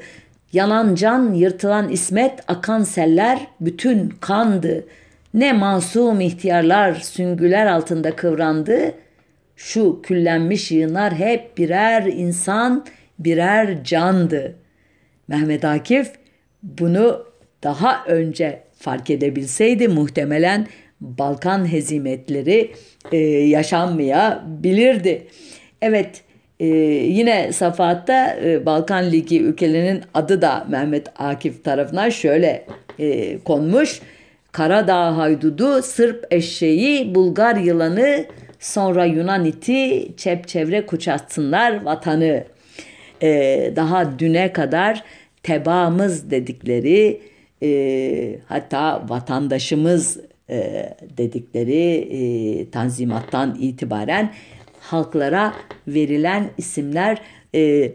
Yanan 0.52 0.94
can, 0.94 1.32
yırtılan 1.32 1.88
ismet, 1.88 2.32
akan 2.48 2.82
seller 2.82 3.46
bütün 3.60 4.08
kandı. 4.20 4.84
Ne 5.34 5.52
masum 5.52 6.20
ihtiyarlar 6.20 6.94
süngüler 6.94 7.66
altında 7.66 8.16
kıvrandı. 8.16 8.92
Şu 9.56 10.02
küllenmiş 10.02 10.70
yığınlar 10.70 11.14
hep 11.14 11.58
birer 11.58 12.02
insan, 12.02 12.86
birer 13.18 13.84
candı. 13.84 14.54
Mehmet 15.28 15.64
Akif 15.64 16.12
bunu 16.78 17.24
daha 17.62 18.04
önce 18.04 18.62
fark 18.78 19.10
edebilseydi 19.10 19.88
muhtemelen 19.88 20.66
Balkan 21.00 21.72
hezimetleri 21.72 22.70
e, 23.12 23.16
yaşanmayabilirdi. 23.26 25.26
Evet 25.82 26.22
e, 26.60 26.66
yine 26.66 27.52
Safahat'ta 27.52 28.36
e, 28.44 28.66
Balkan 28.66 29.12
Ligi 29.12 29.40
ülkelerinin 29.40 30.02
adı 30.14 30.42
da 30.42 30.66
Mehmet 30.68 31.08
Akif 31.18 31.64
tarafından 31.64 32.08
şöyle 32.08 32.66
e, 32.98 33.38
konmuş. 33.38 34.00
Karadağ 34.52 35.16
haydudu, 35.16 35.82
Sırp 35.82 36.26
eşeği, 36.30 37.14
Bulgar 37.14 37.56
yılanı, 37.56 38.24
sonra 38.60 39.04
Yunan 39.04 39.44
iti, 39.44 40.08
çepçevre 40.16 40.86
kuşatsınlar 40.86 41.84
vatanı. 41.84 42.44
E, 43.22 43.28
daha 43.76 44.18
düne 44.18 44.52
kadar 44.52 45.04
tebaamız 45.48 46.30
dedikleri 46.30 47.20
e, 47.62 48.38
hatta 48.46 49.04
vatandaşımız 49.08 50.20
e, 50.50 50.88
dedikleri 51.18 51.94
e, 51.94 52.70
tanzimattan 52.70 53.56
itibaren 53.60 54.32
halklara 54.80 55.54
verilen 55.86 56.50
isimler 56.58 57.18
e, 57.54 57.92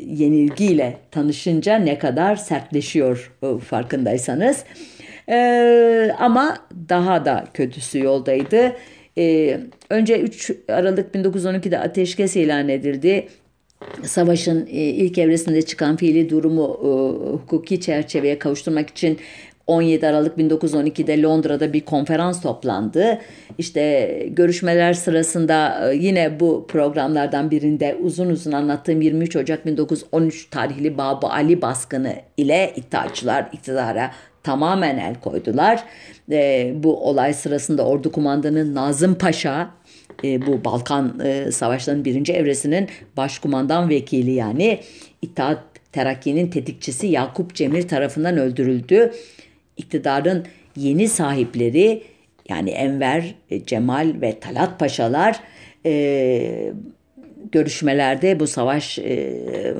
yenilgiyle 0.00 0.96
tanışınca 1.10 1.76
ne 1.76 1.98
kadar 1.98 2.36
sertleşiyor 2.36 3.32
e, 3.42 3.58
farkındaysanız. 3.58 4.64
E, 5.28 5.36
ama 6.18 6.56
daha 6.88 7.24
da 7.24 7.44
kötüsü 7.54 7.98
yoldaydı. 7.98 8.72
E, 9.18 9.58
önce 9.90 10.20
3 10.20 10.50
Aralık 10.68 11.14
1912'de 11.14 11.78
ateşkes 11.78 12.36
ilan 12.36 12.68
edildi. 12.68 13.28
Savaşın 14.02 14.66
e, 14.66 14.80
ilk 14.80 15.18
evresinde 15.18 15.62
çıkan 15.62 15.96
fiili 15.96 16.30
durumu 16.30 16.80
e, 16.82 16.88
hukuki 17.36 17.80
çerçeveye 17.80 18.38
kavuşturmak 18.38 18.90
için 18.90 19.18
17 19.66 20.06
Aralık 20.06 20.38
1912'de 20.38 21.22
Londra'da 21.22 21.72
bir 21.72 21.80
konferans 21.80 22.42
toplandı. 22.42 23.18
İşte 23.58 24.08
görüşmeler 24.30 24.94
sırasında 24.94 25.90
e, 25.90 25.96
yine 25.96 26.40
bu 26.40 26.66
programlardan 26.68 27.50
birinde 27.50 27.96
uzun 28.02 28.30
uzun 28.30 28.52
anlattığım 28.52 29.00
23 29.00 29.36
Ocak 29.36 29.66
1913 29.66 30.50
tarihli 30.50 30.98
Babu 30.98 31.26
Ali 31.26 31.62
baskını 31.62 32.14
ile 32.36 32.72
iddiaçılar 32.76 33.48
iktidara 33.52 34.10
tamamen 34.42 34.98
el 34.98 35.14
koydular. 35.20 35.84
E, 36.32 36.72
bu 36.76 37.08
olay 37.08 37.34
sırasında 37.34 37.86
ordu 37.86 38.12
kumandanı 38.12 38.74
Nazım 38.74 39.14
Paşa 39.14 39.70
e, 40.24 40.46
bu 40.46 40.64
Balkan 40.64 41.20
e, 41.24 41.52
savaşlarının 41.52 42.04
birinci 42.04 42.32
evresinin 42.32 42.88
başkumandan 43.16 43.88
vekili 43.88 44.32
yani 44.32 44.80
İttihat 45.22 45.62
Terakki'nin 45.92 46.50
tetikçisi 46.50 47.06
Yakup 47.06 47.54
Cemil 47.54 47.88
tarafından 47.88 48.38
öldürüldü 48.38 49.12
iktidarın 49.76 50.46
yeni 50.76 51.08
sahipleri 51.08 52.02
yani 52.48 52.70
Enver, 52.70 53.34
e, 53.50 53.64
Cemal 53.64 54.14
ve 54.20 54.40
Talat 54.40 54.78
Paşalar 54.78 55.40
e, 55.86 56.72
görüşmelerde 57.52 58.40
bu 58.40 58.46
savaş 58.46 58.98
e, 58.98 59.74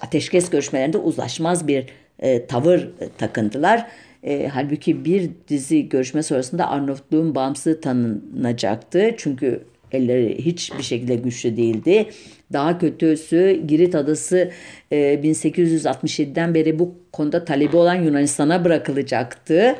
ateşkes 0.00 0.50
görüşmelerinde 0.50 0.98
uzlaşmaz 0.98 1.68
bir 1.68 1.86
e, 2.18 2.46
tavır 2.46 2.78
e, 2.78 3.08
takındılar. 3.18 3.86
E, 4.22 4.48
halbuki 4.48 5.04
bir 5.04 5.30
dizi 5.48 5.88
görüşme 5.88 6.22
sonrasında 6.22 6.68
Arnavutluğun 6.68 7.34
bağımsızlığı 7.34 7.80
tanınacaktı. 7.80 9.10
Çünkü 9.16 9.64
elleri 9.92 10.44
hiçbir 10.44 10.82
şekilde 10.82 11.14
güçlü 11.14 11.56
değildi. 11.56 12.06
Daha 12.52 12.78
kötüsü 12.78 13.62
Girit 13.66 13.94
Adası 13.94 14.50
e, 14.90 14.96
1867'den 14.96 16.54
beri 16.54 16.78
bu 16.78 16.94
konuda 17.12 17.44
talebi 17.44 17.76
olan 17.76 17.94
Yunanistan'a 17.94 18.64
bırakılacaktı. 18.64 19.76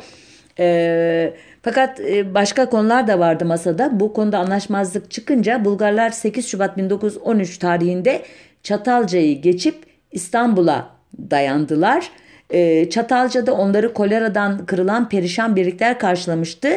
E, 0.58 1.34
fakat 1.62 2.00
e, 2.00 2.34
başka 2.34 2.70
konular 2.70 3.08
da 3.08 3.18
vardı 3.18 3.44
masada. 3.44 4.00
Bu 4.00 4.12
konuda 4.12 4.38
anlaşmazlık 4.38 5.10
çıkınca 5.10 5.64
Bulgarlar 5.64 6.10
8 6.10 6.46
Şubat 6.46 6.76
1913 6.76 7.58
tarihinde 7.58 8.22
Çatalca'yı 8.62 9.42
geçip 9.42 9.74
İstanbul'a 10.12 10.90
dayandılar. 11.30 12.10
E, 12.52 12.90
Çatalca'da 12.90 13.54
onları 13.54 13.92
koleradan 13.92 14.66
kırılan 14.66 15.08
perişan 15.08 15.56
birlikler 15.56 15.98
karşılamıştı. 15.98 16.68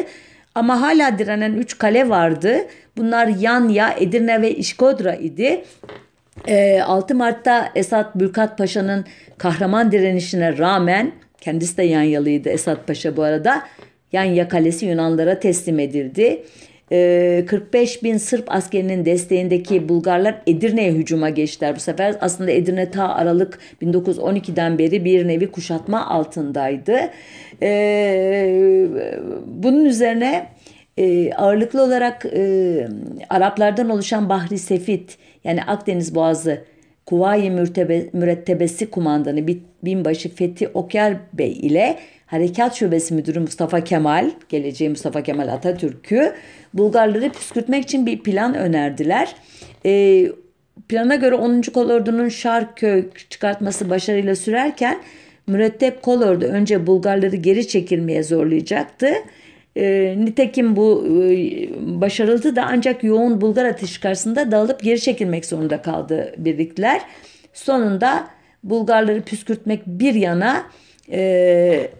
Ama 0.54 0.80
hala 0.80 1.18
direnen 1.18 1.52
3 1.52 1.78
kale 1.78 2.08
vardı. 2.08 2.56
Bunlar 2.96 3.26
Yanya, 3.26 3.94
Edirne 3.98 4.42
ve 4.42 4.54
İşkodra 4.54 5.14
idi. 5.14 5.64
6 6.84 7.14
ee, 7.14 7.16
Mart'ta 7.16 7.72
Esat 7.74 8.16
Bülkat 8.16 8.58
Paşa'nın 8.58 9.04
kahraman 9.38 9.92
direnişine 9.92 10.58
rağmen 10.58 11.12
kendisi 11.40 11.76
de 11.76 11.82
Yanyalıydı 11.82 12.48
Esat 12.48 12.86
Paşa 12.86 13.16
bu 13.16 13.22
arada. 13.22 13.62
Yanya 14.12 14.48
Kalesi 14.48 14.86
Yunanlara 14.86 15.40
teslim 15.40 15.78
edildi. 15.78 16.44
45 16.88 17.96
ee, 17.96 18.02
bin 18.02 18.16
Sırp 18.16 18.44
askerinin 18.52 19.04
desteğindeki 19.04 19.88
Bulgarlar 19.88 20.42
Edirne'ye 20.46 20.92
hücuma 20.92 21.30
geçtiler 21.30 21.76
bu 21.76 21.80
sefer. 21.80 22.16
Aslında 22.20 22.50
Edirne 22.50 22.90
ta 22.90 23.08
Aralık 23.08 23.58
1912'den 23.82 24.78
beri 24.78 25.04
bir 25.04 25.28
nevi 25.28 25.50
kuşatma 25.50 26.06
altındaydı. 26.06 26.98
Ee, 27.62 28.86
bunun 29.46 29.84
üzerine 29.84 30.46
e, 30.96 31.32
ağırlıklı 31.32 31.82
olarak 31.82 32.26
e, 32.26 32.88
Araplardan 33.30 33.90
oluşan 33.90 34.28
Bahri 34.28 34.58
Sefit 34.58 35.18
yani 35.44 35.64
Akdeniz 35.64 36.14
Boğazı 36.14 36.64
Kuvayi 37.06 37.50
Mürettebesi 38.12 38.90
kumandanı 38.90 39.46
binbaşı 39.82 40.34
Fethi 40.34 40.68
Okyar 40.68 41.14
Bey 41.32 41.52
ile 41.52 41.98
Harekat 42.26 42.74
Şubesi 42.74 43.14
Müdürü 43.14 43.40
Mustafa 43.40 43.84
Kemal, 43.84 44.30
geleceği 44.48 44.90
Mustafa 44.90 45.22
Kemal 45.22 45.48
Atatürk'ü 45.48 46.32
Bulgarları 46.74 47.30
püskürtmek 47.30 47.84
için 47.84 48.06
bir 48.06 48.22
plan 48.22 48.54
önerdiler. 48.54 49.34
E, 49.86 50.24
plana 50.88 51.14
göre 51.14 51.34
10. 51.34 51.62
Kolordu'nun 51.62 52.28
Şarköy 52.28 53.04
çıkartması 53.30 53.90
başarıyla 53.90 54.36
sürerken 54.36 54.98
Mürettep 55.46 56.02
Kolordu 56.02 56.44
önce 56.44 56.86
Bulgarları 56.86 57.36
geri 57.36 57.68
çekilmeye 57.68 58.22
zorlayacaktı. 58.22 59.08
E, 59.76 60.14
nitekim 60.18 60.76
bu 60.76 61.06
e, 61.06 61.68
başarıldı 62.00 62.56
da 62.56 62.66
ancak 62.68 63.04
yoğun 63.04 63.40
Bulgar 63.40 63.64
ateşi 63.64 64.00
karşısında 64.00 64.50
dağılıp 64.50 64.82
geri 64.82 65.00
çekilmek 65.00 65.46
zorunda 65.46 65.82
kaldı 65.82 66.34
birlikler. 66.38 67.00
Sonunda 67.52 68.28
Bulgarları 68.64 69.22
püskürtmek 69.22 69.86
bir 69.86 70.14
yana 70.14 70.66
e, 71.12 71.90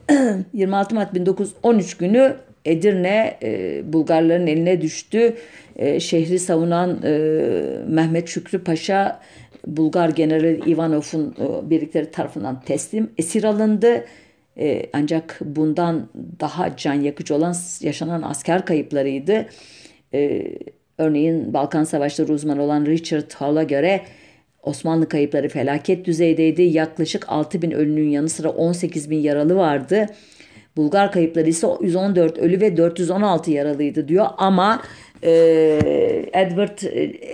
26 0.52 0.94
Mart 0.94 1.14
1913 1.14 1.96
günü 1.96 2.36
Edirne 2.66 3.36
e, 3.42 3.82
Bulgarların 3.92 4.46
eline 4.46 4.80
düştü. 4.80 5.36
E, 5.76 6.00
şehri 6.00 6.38
savunan 6.38 7.02
e, 7.04 7.10
Mehmet 7.88 8.28
Şükrü 8.28 8.64
Paşa 8.64 9.20
Bulgar 9.66 10.08
General 10.08 10.68
Ivanov'un 10.68 11.34
birlikleri 11.70 12.10
tarafından 12.10 12.60
teslim 12.60 13.10
esir 13.18 13.44
alındı. 13.44 14.04
Ancak 14.92 15.38
bundan 15.44 16.08
daha 16.40 16.76
can 16.76 16.94
yakıcı 16.94 17.34
olan 17.34 17.54
yaşanan 17.80 18.22
asker 18.22 18.64
kayıplarıydı. 18.64 19.46
Örneğin 20.98 21.54
Balkan 21.54 21.84
Savaşları 21.84 22.32
uzmanı 22.32 22.62
olan 22.62 22.86
Richard 22.86 23.32
Hall'a 23.32 23.62
göre 23.62 24.00
Osmanlı 24.66 25.08
kayıpları 25.08 25.48
felaket 25.48 26.04
düzeydeydi. 26.04 26.62
Yaklaşık 26.62 27.24
6 27.28 27.62
bin 27.62 27.70
ölünün 27.70 28.10
yanı 28.10 28.28
sıra 28.28 28.48
18 28.48 29.10
bin 29.10 29.18
yaralı 29.18 29.56
vardı. 29.56 30.06
Bulgar 30.76 31.12
kayıpları 31.12 31.48
ise 31.48 31.66
114 31.80 32.38
ölü 32.38 32.60
ve 32.60 32.76
416 32.76 33.50
yaralıydı 33.50 34.08
diyor 34.08 34.26
ama 34.38 34.82
e, 35.22 35.30
Edward 36.32 36.78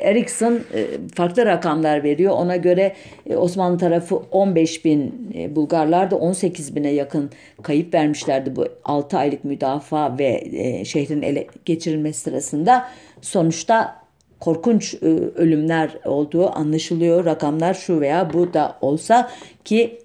Erikson 0.01 0.61
e, 0.75 0.87
farklı 1.15 1.47
rakamlar 1.47 2.05
veriyor. 2.05 2.33
Ona 2.33 2.57
göre 2.57 2.93
e, 3.27 3.37
Osmanlı 3.37 3.79
tarafı 3.79 4.17
15 4.17 4.85
bin 4.85 5.31
e, 5.35 5.57
Bulgarlar 5.57 6.11
da 6.11 6.17
18 6.17 6.77
bine 6.77 6.91
yakın 6.91 7.31
kayıp 7.63 7.95
vermişlerdi 7.95 8.57
bu 8.57 8.69
6 8.85 9.19
aylık 9.19 9.45
müdafaa 9.45 10.19
ve 10.19 10.45
e, 10.53 10.85
şehrin 10.85 11.23
ele 11.23 11.47
geçirilmesi 11.65 12.21
sırasında. 12.21 12.89
Sonuçta 13.21 14.02
korkunç 14.43 14.95
e, 14.95 15.07
ölümler 15.37 15.91
olduğu 16.05 16.51
anlaşılıyor. 16.57 17.25
Rakamlar 17.25 17.75
şu 17.75 18.01
veya 18.01 18.33
bu 18.33 18.55
da 18.55 18.77
olsa 18.81 19.31
ki 19.65 19.99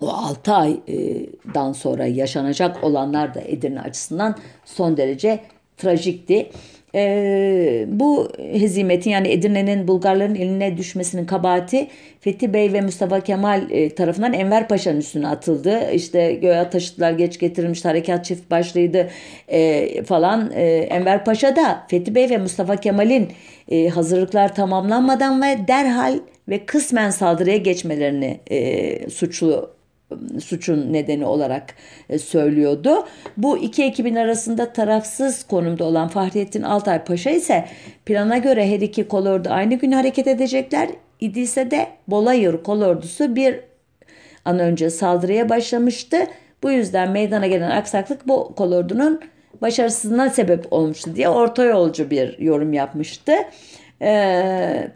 o 0.00 0.08
6 0.08 0.52
aydan 0.52 1.72
sonra 1.72 2.06
yaşanacak 2.06 2.84
olanlar 2.84 3.34
da 3.34 3.40
Edirne 3.40 3.80
açısından 3.80 4.36
son 4.64 4.96
derece 4.96 5.40
trajikti. 5.76 6.50
e, 6.94 7.84
bu 7.88 8.28
hezimetin 8.52 9.10
yani 9.10 9.28
Edirne'nin 9.28 9.88
Bulgarların 9.88 10.34
eline 10.34 10.76
düşmesinin 10.76 11.26
kabahati 11.26 11.88
Fethi 12.20 12.52
Bey 12.52 12.72
ve 12.72 12.80
Mustafa 12.80 13.20
Kemal 13.20 13.70
e, 13.70 13.94
tarafından 13.94 14.32
Enver 14.32 14.68
Paşa'nın 14.68 15.00
üstüne 15.00 15.28
atıldı. 15.28 15.90
İşte 15.92 16.32
göğe 16.32 16.70
taşıtlar 16.70 17.12
geç 17.12 17.38
getirilmiş 17.38 17.84
harekat 17.84 18.24
çift 18.24 18.50
başlıydı 18.50 19.08
e, 19.48 20.02
falan. 20.02 20.50
E, 20.54 20.62
Enver 20.64 21.24
Paşa 21.24 21.56
da 21.56 21.86
Fethi 21.88 22.14
Bey 22.14 22.30
ve 22.30 22.38
Mustafa 22.38 22.76
Kemal'in 22.76 23.28
e, 23.68 23.88
hazırlıklar 23.88 24.54
tamamlanmadan 24.54 25.42
ve 25.42 25.68
derhal 25.68 26.18
ve 26.48 26.66
kısmen 26.66 27.10
saldırıya 27.10 27.56
geçmelerini 27.56 28.40
e, 28.50 29.10
suçlu 29.10 29.70
suçun 30.44 30.92
nedeni 30.92 31.26
olarak 31.26 31.74
e, 32.08 32.18
söylüyordu. 32.18 33.06
Bu 33.36 33.58
iki 33.58 33.84
ekibin 33.84 34.16
arasında 34.16 34.72
tarafsız 34.72 35.44
konumda 35.44 35.84
olan 35.84 36.08
Fahrettin 36.08 36.62
Altay 36.62 37.04
Paşa 37.04 37.30
ise 37.30 37.64
plana 38.06 38.38
göre 38.38 38.70
her 38.70 38.80
iki 38.80 39.08
kolordu 39.08 39.48
aynı 39.50 39.74
gün 39.74 39.92
hareket 39.92 40.26
edecekler. 40.26 40.88
İdiyse 41.20 41.70
de 41.70 41.86
Bolayır 42.08 42.62
kolordusu 42.62 43.36
bir 43.36 43.60
an 44.44 44.58
önce 44.58 44.90
saldırıya 44.90 45.48
başlamıştı. 45.48 46.26
Bu 46.62 46.70
yüzden 46.70 47.10
meydana 47.10 47.46
gelen 47.46 47.70
aksaklık 47.70 48.28
bu 48.28 48.54
kolordunun 48.54 49.20
başarısızlığına 49.62 50.30
sebep 50.30 50.72
olmuştu 50.72 51.16
diye 51.16 51.28
orta 51.28 51.64
yolcu 51.64 52.10
bir 52.10 52.38
yorum 52.38 52.72
yapmıştı. 52.72 53.32
Ee, 54.02 54.88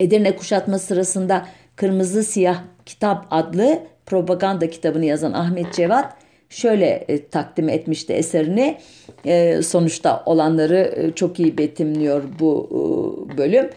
Edirne 0.00 0.36
kuşatma 0.36 0.78
sırasında 0.78 1.46
Kırmızı 1.76 2.22
Siyah 2.22 2.62
Kitap 2.86 3.26
adlı 3.30 3.78
propaganda 4.06 4.70
kitabını 4.70 5.04
yazan 5.04 5.32
Ahmet 5.32 5.74
Cevat 5.74 6.14
şöyle 6.48 6.86
e, 6.86 7.26
takdim 7.26 7.68
etmişti 7.68 8.12
eserini. 8.12 8.78
E, 9.24 9.62
sonuçta 9.62 10.22
olanları 10.26 10.94
e, 10.96 11.12
çok 11.12 11.40
iyi 11.40 11.58
betimliyor 11.58 12.22
bu 12.40 12.68
e, 12.70 13.38
bölüm. 13.38 13.70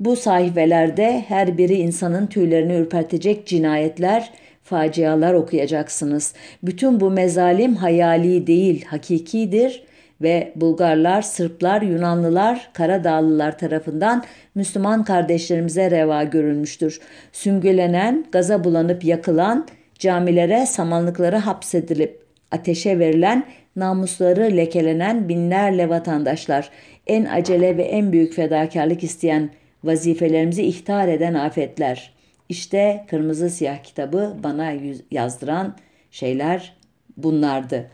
Bu 0.00 0.16
sayfelerde 0.16 1.24
her 1.28 1.58
biri 1.58 1.74
insanın 1.74 2.26
tüylerini 2.26 2.74
ürpertecek 2.74 3.46
cinayetler, 3.46 4.32
facialar 4.70 5.34
okuyacaksınız. 5.34 6.34
Bütün 6.62 7.00
bu 7.00 7.10
mezalim 7.10 7.76
hayali 7.76 8.46
değil, 8.46 8.84
hakikidir 8.84 9.82
ve 10.22 10.52
Bulgarlar, 10.56 11.22
Sırplar, 11.22 11.82
Yunanlılar, 11.82 12.70
Karadağlılar 12.72 13.58
tarafından 13.58 14.24
Müslüman 14.54 15.04
kardeşlerimize 15.04 15.90
reva 15.90 16.22
görülmüştür. 16.22 17.00
Süngülenen, 17.32 18.24
gaza 18.32 18.64
bulanıp 18.64 19.04
yakılan, 19.04 19.66
camilere, 19.98 20.66
samanlıklara 20.66 21.46
hapsedilip 21.46 22.20
ateşe 22.50 22.98
verilen, 22.98 23.44
namusları 23.76 24.56
lekelenen 24.56 25.28
binlerle 25.28 25.88
vatandaşlar, 25.88 26.70
en 27.06 27.24
acele 27.24 27.76
ve 27.76 27.82
en 27.82 28.12
büyük 28.12 28.34
fedakarlık 28.34 29.04
isteyen, 29.04 29.50
vazifelerimizi 29.84 30.62
ihtar 30.62 31.08
eden 31.08 31.34
afetler. 31.34 32.19
İşte 32.50 33.04
kırmızı 33.10 33.50
siyah 33.50 33.82
kitabı 33.82 34.36
bana 34.42 34.72
yazdıran 35.10 35.76
şeyler 36.10 36.76
bunlardı. 37.16 37.90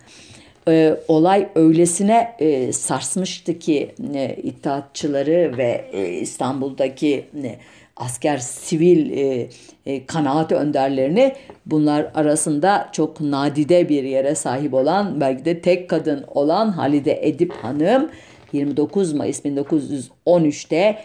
Ee, 0.69 0.97
olay 1.09 1.49
öylesine 1.55 2.37
e, 2.39 2.73
sarsmıştı 2.73 3.59
ki 3.59 3.95
e, 4.15 4.37
İttihatçıları 4.43 5.55
ve 5.59 5.85
e, 5.93 6.09
İstanbul'daki 6.09 7.27
e, 7.45 7.57
asker, 7.97 8.39
sivil 8.39 9.11
e, 9.11 9.49
e, 9.87 10.07
kanaat 10.07 10.53
önderlerini 10.53 11.35
bunlar 11.67 12.11
arasında 12.15 12.89
çok 12.93 13.21
nadide 13.21 13.89
bir 13.89 14.03
yere 14.03 14.35
sahip 14.35 14.75
olan 14.75 15.21
belki 15.21 15.45
de 15.45 15.61
tek 15.61 15.91
kadın 15.91 16.25
olan 16.29 16.69
Halide 16.69 17.29
Edip 17.29 17.53
Hanım 17.53 18.11
29 18.53 19.13
Mayıs 19.13 19.45
1913'te 19.45 20.99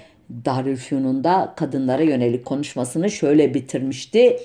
Darülfünun'da 0.46 1.54
kadınlara 1.56 2.02
yönelik 2.02 2.46
konuşmasını 2.46 3.12
şöyle 3.12 3.54
bitirmişti. 3.54 4.40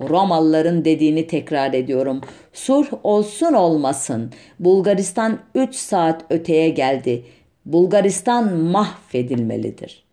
Romalıların 0.00 0.84
dediğini 0.84 1.26
tekrar 1.26 1.74
ediyorum. 1.74 2.20
Sulh 2.52 2.88
olsun 3.02 3.52
olmasın. 3.52 4.32
Bulgaristan 4.60 5.38
3 5.54 5.74
saat 5.74 6.24
öteye 6.30 6.68
geldi. 6.68 7.24
Bulgaristan 7.66 8.56
mahvedilmelidir.'' 8.56 10.10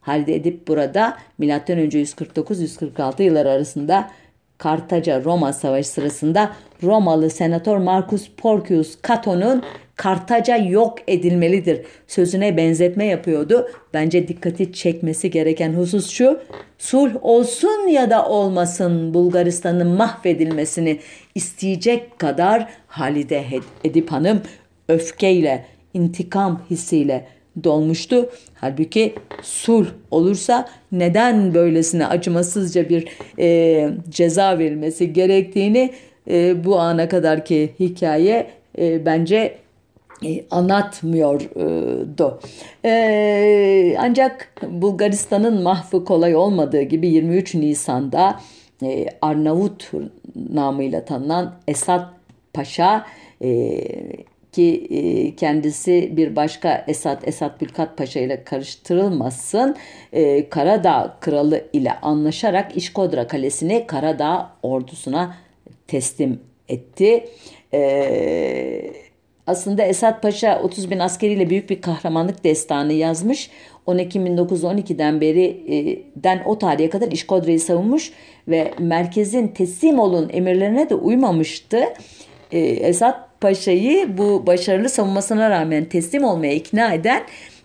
Halide 0.00 0.34
Edip 0.34 0.68
burada 0.68 1.16
M.Ö. 1.38 1.48
149-146 1.48 3.22
yıllar 3.22 3.46
arasında 3.46 4.10
Kartaca 4.58 5.24
Roma 5.24 5.52
Savaşı 5.52 5.88
sırasında 5.88 6.52
Romalı 6.82 7.30
senatör 7.30 7.76
Marcus 7.76 8.30
Porcius 8.36 8.96
Cato'nun 9.08 9.62
Kartaca 10.00 10.56
yok 10.56 10.98
edilmelidir 11.08 11.80
sözüne 12.06 12.56
benzetme 12.56 13.04
yapıyordu. 13.06 13.68
Bence 13.94 14.28
dikkati 14.28 14.72
çekmesi 14.72 15.30
gereken 15.30 15.72
husus 15.72 16.10
şu. 16.10 16.40
Sulh 16.78 17.10
olsun 17.22 17.88
ya 17.88 18.10
da 18.10 18.26
olmasın 18.28 19.14
Bulgaristan'ın 19.14 19.86
mahvedilmesini 19.86 20.98
isteyecek 21.34 22.18
kadar 22.18 22.68
Halide 22.86 23.44
Edip 23.84 24.12
Hanım 24.12 24.42
öfkeyle, 24.88 25.64
intikam 25.94 26.62
hissiyle 26.70 27.26
dolmuştu. 27.64 28.30
Halbuki 28.54 29.14
sulh 29.42 29.88
olursa 30.10 30.68
neden 30.92 31.54
böylesine 31.54 32.06
acımasızca 32.06 32.88
bir 32.88 33.08
e, 33.38 33.90
ceza 34.08 34.58
verilmesi 34.58 35.12
gerektiğini 35.12 35.92
e, 36.30 36.64
bu 36.64 36.78
ana 36.78 37.08
kadarki 37.08 37.74
hikaye 37.80 38.46
e, 38.78 39.06
bence 39.06 39.60
anlatmıyordu. 40.50 42.40
E, 42.84 43.96
ancak 43.98 44.54
Bulgaristan'ın 44.68 45.62
mahvı 45.62 46.04
kolay 46.04 46.36
olmadığı 46.36 46.82
gibi 46.82 47.08
23 47.08 47.54
Nisan'da 47.54 48.40
e, 48.82 49.06
Arnavut 49.22 49.90
namıyla 50.52 51.04
tanınan 51.04 51.54
Esat 51.68 52.08
Paşa 52.52 53.06
e, 53.42 53.80
ki 54.52 54.86
e, 54.90 55.36
kendisi 55.36 56.16
bir 56.16 56.36
başka 56.36 56.84
Esat 56.88 57.28
Esat 57.28 57.60
Bülkat 57.60 57.96
Paşa 57.96 58.20
ile 58.20 58.44
karıştırılmasın 58.44 59.76
e, 60.12 60.48
Karadağ 60.48 61.16
kralı 61.20 61.64
ile 61.72 62.00
anlaşarak 62.00 62.76
İşkodra 62.76 63.26
Kalesi'ni 63.26 63.86
Karadağ 63.86 64.50
ordusuna 64.62 65.36
teslim 65.86 66.40
etti. 66.68 67.24
E, 67.74 68.92
aslında 69.50 69.82
Esat 69.82 70.22
Paşa 70.22 70.60
30 70.62 70.90
bin 70.90 70.98
askeriyle 70.98 71.50
büyük 71.50 71.70
bir 71.70 71.80
kahramanlık 71.80 72.44
destanı 72.44 72.92
yazmış. 72.92 73.50
10 73.86 73.98
Ekim 73.98 74.26
1912'den 74.26 75.20
beri 75.20 75.44
e, 75.68 75.98
den 76.22 76.42
o 76.46 76.58
tarihe 76.58 76.90
kadar 76.90 77.12
İşkodra'yı 77.12 77.60
savunmuş 77.60 78.12
ve 78.48 78.74
merkezin 78.78 79.48
teslim 79.48 79.98
olun 79.98 80.30
emirlerine 80.32 80.90
de 80.90 80.94
uymamıştı. 80.94 81.84
E, 82.52 82.58
Esat 82.58 83.40
Paşa'yı 83.40 84.18
bu 84.18 84.46
başarılı 84.46 84.88
savunmasına 84.88 85.50
rağmen 85.50 85.84
teslim 85.84 86.24
olmaya 86.24 86.54
ikna 86.54 86.94
eden 86.94 87.22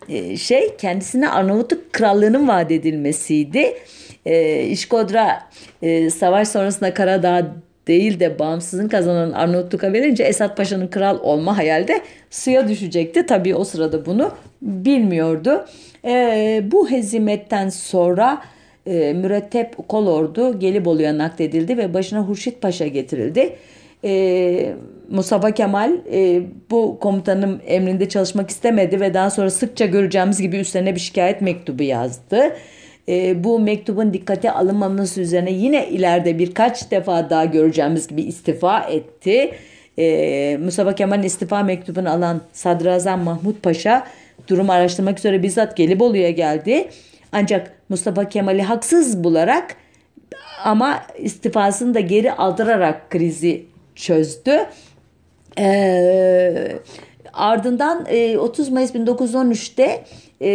e, 0.10 0.38
şey 0.38 0.78
kendisine 0.78 1.30
Arnavutluk 1.30 1.94
krallığının 1.94 2.48
vaat 2.48 2.72
edilmesiydi. 2.72 3.78
E, 4.26 4.64
İşkodra 4.64 5.44
e, 5.82 6.10
savaş 6.10 6.48
sonrasında 6.48 6.94
Karadağ 6.94 7.56
değil 7.88 8.20
de 8.20 8.40
bağımsızlığını 8.40 8.90
kazanan 8.90 9.32
Arnavutluk'a 9.32 9.94
verince 9.94 10.24
Esat 10.24 10.58
Paşa'nın 10.58 10.88
kral 10.88 11.20
olma 11.24 11.58
hayali 11.58 11.88
de 11.88 12.02
suya 12.30 12.68
düşecekti. 12.68 13.26
Tabii 13.26 13.56
o 13.56 13.64
sırada 13.64 14.06
bunu 14.06 14.32
bilmiyordu. 14.62 15.66
E, 16.06 16.64
bu 16.72 16.92
hezimetten 16.92 17.70
sonra 17.70 18.42
e, 18.86 19.14
mürettep 19.14 19.88
kolordu 19.88 20.60
Gelibolu'ya 20.60 21.18
nakledildi 21.18 21.78
ve 21.78 21.94
başına 21.94 22.20
Hurşit 22.20 22.62
Paşa 22.62 22.88
getirildi 22.88 23.56
e, 24.06 24.74
Mustafa 25.10 25.52
Kemal 25.52 25.98
e, 26.14 26.42
bu 26.72 27.00
komutanın 27.00 27.62
emrinde 27.68 28.10
çalışmak 28.10 28.50
istemedi 28.50 29.00
ve 29.00 29.14
daha 29.14 29.30
sonra 29.30 29.50
sıkça 29.50 29.86
göreceğimiz 29.86 30.42
gibi 30.42 30.58
üstlerine 30.58 30.96
bir 30.96 31.00
şikayet 31.00 31.42
mektubu 31.42 31.84
yazdı. 31.84 32.56
E, 33.10 33.44
bu 33.44 33.60
mektubun 33.60 34.14
dikkate 34.14 34.52
alınmaması 34.52 35.22
üzerine 35.22 35.52
yine 35.52 35.88
ileride 35.88 36.40
birkaç 36.40 36.92
defa 36.92 37.30
daha 37.30 37.46
göreceğimiz 37.46 38.08
gibi 38.08 38.22
istifa 38.22 38.80
etti. 38.80 39.52
E, 39.98 40.58
Mustafa 40.58 40.96
Kemal'in 40.96 41.24
istifa 41.24 41.64
mektubunu 41.64 42.10
alan 42.10 42.42
Sadrazam 42.54 43.24
Mahmut 43.24 43.64
Paşa 43.64 44.08
durumu 44.48 44.72
araştırmak 44.72 45.20
üzere 45.20 45.44
bizzat 45.44 45.78
Gelibolu'ya 45.78 46.30
geldi. 46.30 46.90
Ancak 47.32 47.72
Mustafa 47.90 48.30
Kemal'i 48.30 48.62
haksız 48.62 49.24
bularak 49.24 49.76
ama 50.64 51.04
istifasını 51.20 51.94
da 51.94 52.00
geri 52.00 52.32
aldırarak 52.32 53.10
krizi 53.10 53.66
çözdü. 53.96 54.60
Ee, 55.60 56.72
ardından 57.34 58.06
e, 58.10 58.38
30 58.38 58.70
Mayıs 58.70 58.96
1913'te 58.96 60.04
e, 60.42 60.50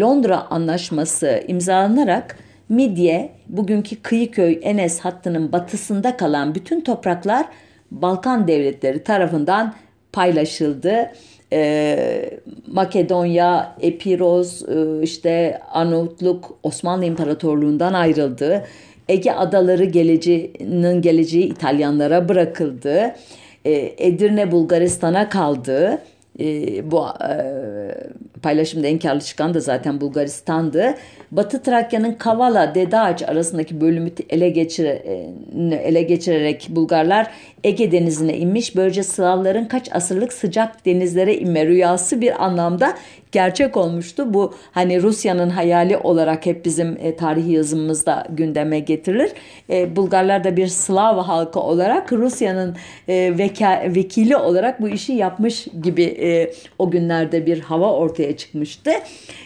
Londra 0.00 0.50
Anlaşması 0.50 1.42
imzalanarak 1.48 2.38
Midye, 2.68 3.32
bugünkü 3.48 4.02
Kıyıköy 4.02 4.58
Enes 4.62 5.00
hattının 5.00 5.52
batısında 5.52 6.16
kalan 6.16 6.54
bütün 6.54 6.80
topraklar 6.80 7.46
Balkan 7.90 8.48
devletleri 8.48 9.04
tarafından 9.04 9.74
paylaşıldı. 10.12 11.12
e, 11.52 12.30
Makedonya, 12.66 13.76
Epiros, 13.80 14.62
e, 14.62 15.02
işte 15.02 15.60
Arnavutluk 15.72 16.58
Osmanlı 16.62 17.04
İmparatorluğundan 17.04 17.92
ayrıldı. 17.92 18.64
Ege 19.08 19.30
adaları 19.32 19.84
geleceğinin 19.84 21.02
geleceği 21.02 21.44
İtalyanlara 21.44 22.28
bırakıldı. 22.28 23.14
E, 23.64 23.94
Edirne 23.98 24.52
Bulgaristan'a 24.52 25.28
kaldı. 25.28 25.98
E, 26.40 26.90
bu 26.90 27.06
e, 27.06 27.34
paylaşımda 28.42 28.86
en 28.86 28.98
karlı 28.98 29.20
çıkan 29.20 29.54
da 29.54 29.60
zaten 29.60 30.00
Bulgaristan'dı. 30.00 30.94
Batı 31.30 31.62
Trakya'nın 31.62 32.12
Kavala, 32.12 32.74
Dedeağaç 32.74 33.22
arasındaki 33.22 33.80
bölümü 33.80 34.10
ele, 34.30 34.48
geçire, 34.48 35.02
e, 35.06 35.74
ele 35.74 36.02
geçirerek 36.02 36.66
Bulgarlar 36.70 37.30
Ege 37.64 37.92
Denizi'ne 37.92 38.36
inmiş. 38.36 38.76
Böylece 38.76 39.02
Slavların 39.02 39.64
kaç 39.64 39.92
asırlık 39.92 40.32
sıcak 40.32 40.86
denizlere 40.86 41.36
inme 41.36 41.66
rüyası 41.66 42.20
bir 42.20 42.44
anlamda 42.44 42.94
gerçek 43.32 43.76
olmuştu. 43.76 44.34
Bu 44.34 44.54
hani 44.72 45.02
Rusya'nın 45.02 45.50
hayali 45.50 45.96
olarak 45.96 46.46
hep 46.46 46.64
bizim 46.64 46.98
e, 47.02 47.16
tarihi 47.16 47.52
yazımımızda 47.52 48.26
gündeme 48.30 48.78
getirilir. 48.78 49.30
E, 49.70 49.96
Bulgarlar 49.96 50.44
da 50.44 50.56
bir 50.56 50.66
Slav 50.66 51.18
halkı 51.18 51.60
olarak 51.60 52.12
Rusya'nın 52.12 52.76
e, 53.08 53.38
veka, 53.38 53.82
vekili 53.94 54.36
olarak 54.36 54.82
bu 54.82 54.88
işi 54.88 55.12
yapmış 55.12 55.66
gibi 55.82 56.02
e, 56.02 56.52
o 56.78 56.90
günlerde 56.90 57.46
bir 57.46 57.60
hava 57.60 57.92
ortaya 57.92 58.36
çıkmıştı. 58.36 58.90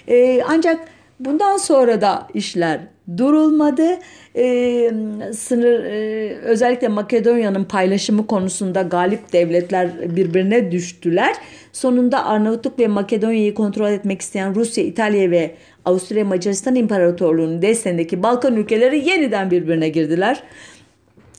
E, 0.09 0.43
ancak 0.49 0.81
bundan 1.21 1.57
sonra 1.57 2.01
da 2.01 2.29
işler 2.35 2.81
durulmadı. 3.17 3.99
Ee, 4.37 4.91
sınır 5.33 5.85
e, 5.85 6.35
özellikle 6.37 6.89
Makedonya'nın 6.89 7.65
paylaşımı 7.65 8.27
konusunda 8.27 8.83
galip 8.83 9.33
devletler 9.33 10.17
birbirine 10.17 10.73
düştüler. 10.73 11.35
Sonunda 11.73 12.27
Arnavutluk 12.27 12.79
ve 12.79 12.87
Makedonya'yı 12.87 13.55
kontrol 13.55 13.91
etmek 13.91 14.21
isteyen 14.21 14.55
Rusya, 14.55 14.85
İtalya 14.85 15.31
ve 15.31 15.55
Avusturya 15.85 16.25
Macaristan 16.25 16.75
İmparatorluğu'nun 16.75 17.63
desteğindeki 17.63 18.23
Balkan 18.23 18.57
ülkeleri 18.57 19.09
yeniden 19.09 19.51
birbirine 19.51 19.89
girdiler. 19.89 20.43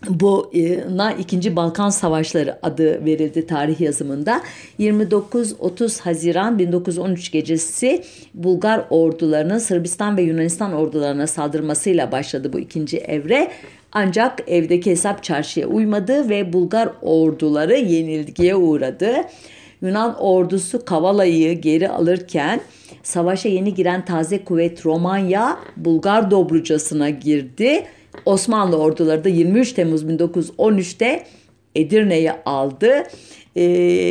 Buna 0.09 1.13
ikinci 1.13 1.55
Balkan 1.55 1.89
Savaşları 1.89 2.59
adı 2.63 3.05
verildi 3.05 3.47
tarih 3.47 3.81
yazımında. 3.81 4.41
29-30 4.79 6.01
Haziran 6.01 6.59
1913 6.59 7.31
gecesi 7.31 8.03
Bulgar 8.33 8.85
ordularının 8.89 9.57
Sırbistan 9.57 10.17
ve 10.17 10.21
Yunanistan 10.21 10.73
ordularına 10.73 11.27
saldırmasıyla 11.27 12.11
başladı 12.11 12.53
bu 12.53 12.59
ikinci 12.59 12.97
evre. 12.97 13.51
Ancak 13.91 14.39
evdeki 14.47 14.91
hesap 14.91 15.23
çarşıya 15.23 15.67
uymadı 15.67 16.29
ve 16.29 16.53
Bulgar 16.53 16.89
orduları 17.01 17.77
yenilgiye 17.77 18.55
uğradı. 18.55 19.11
Yunan 19.81 20.19
ordusu 20.19 20.85
Kavala'yı 20.85 21.61
geri 21.61 21.89
alırken 21.89 22.61
savaşa 23.03 23.49
yeni 23.49 23.73
giren 23.73 24.05
taze 24.05 24.43
kuvvet 24.43 24.85
Romanya 24.85 25.57
Bulgar 25.77 26.31
Dobrucası'na 26.31 27.09
girdi 27.09 27.85
Osmanlı 28.25 28.77
orduları 28.77 29.23
da 29.23 29.29
23 29.29 29.73
Temmuz 29.73 30.03
1913'te 30.03 31.23
Edirne'yi 31.75 32.31
aldı. 32.31 33.03
Ee, 33.55 33.63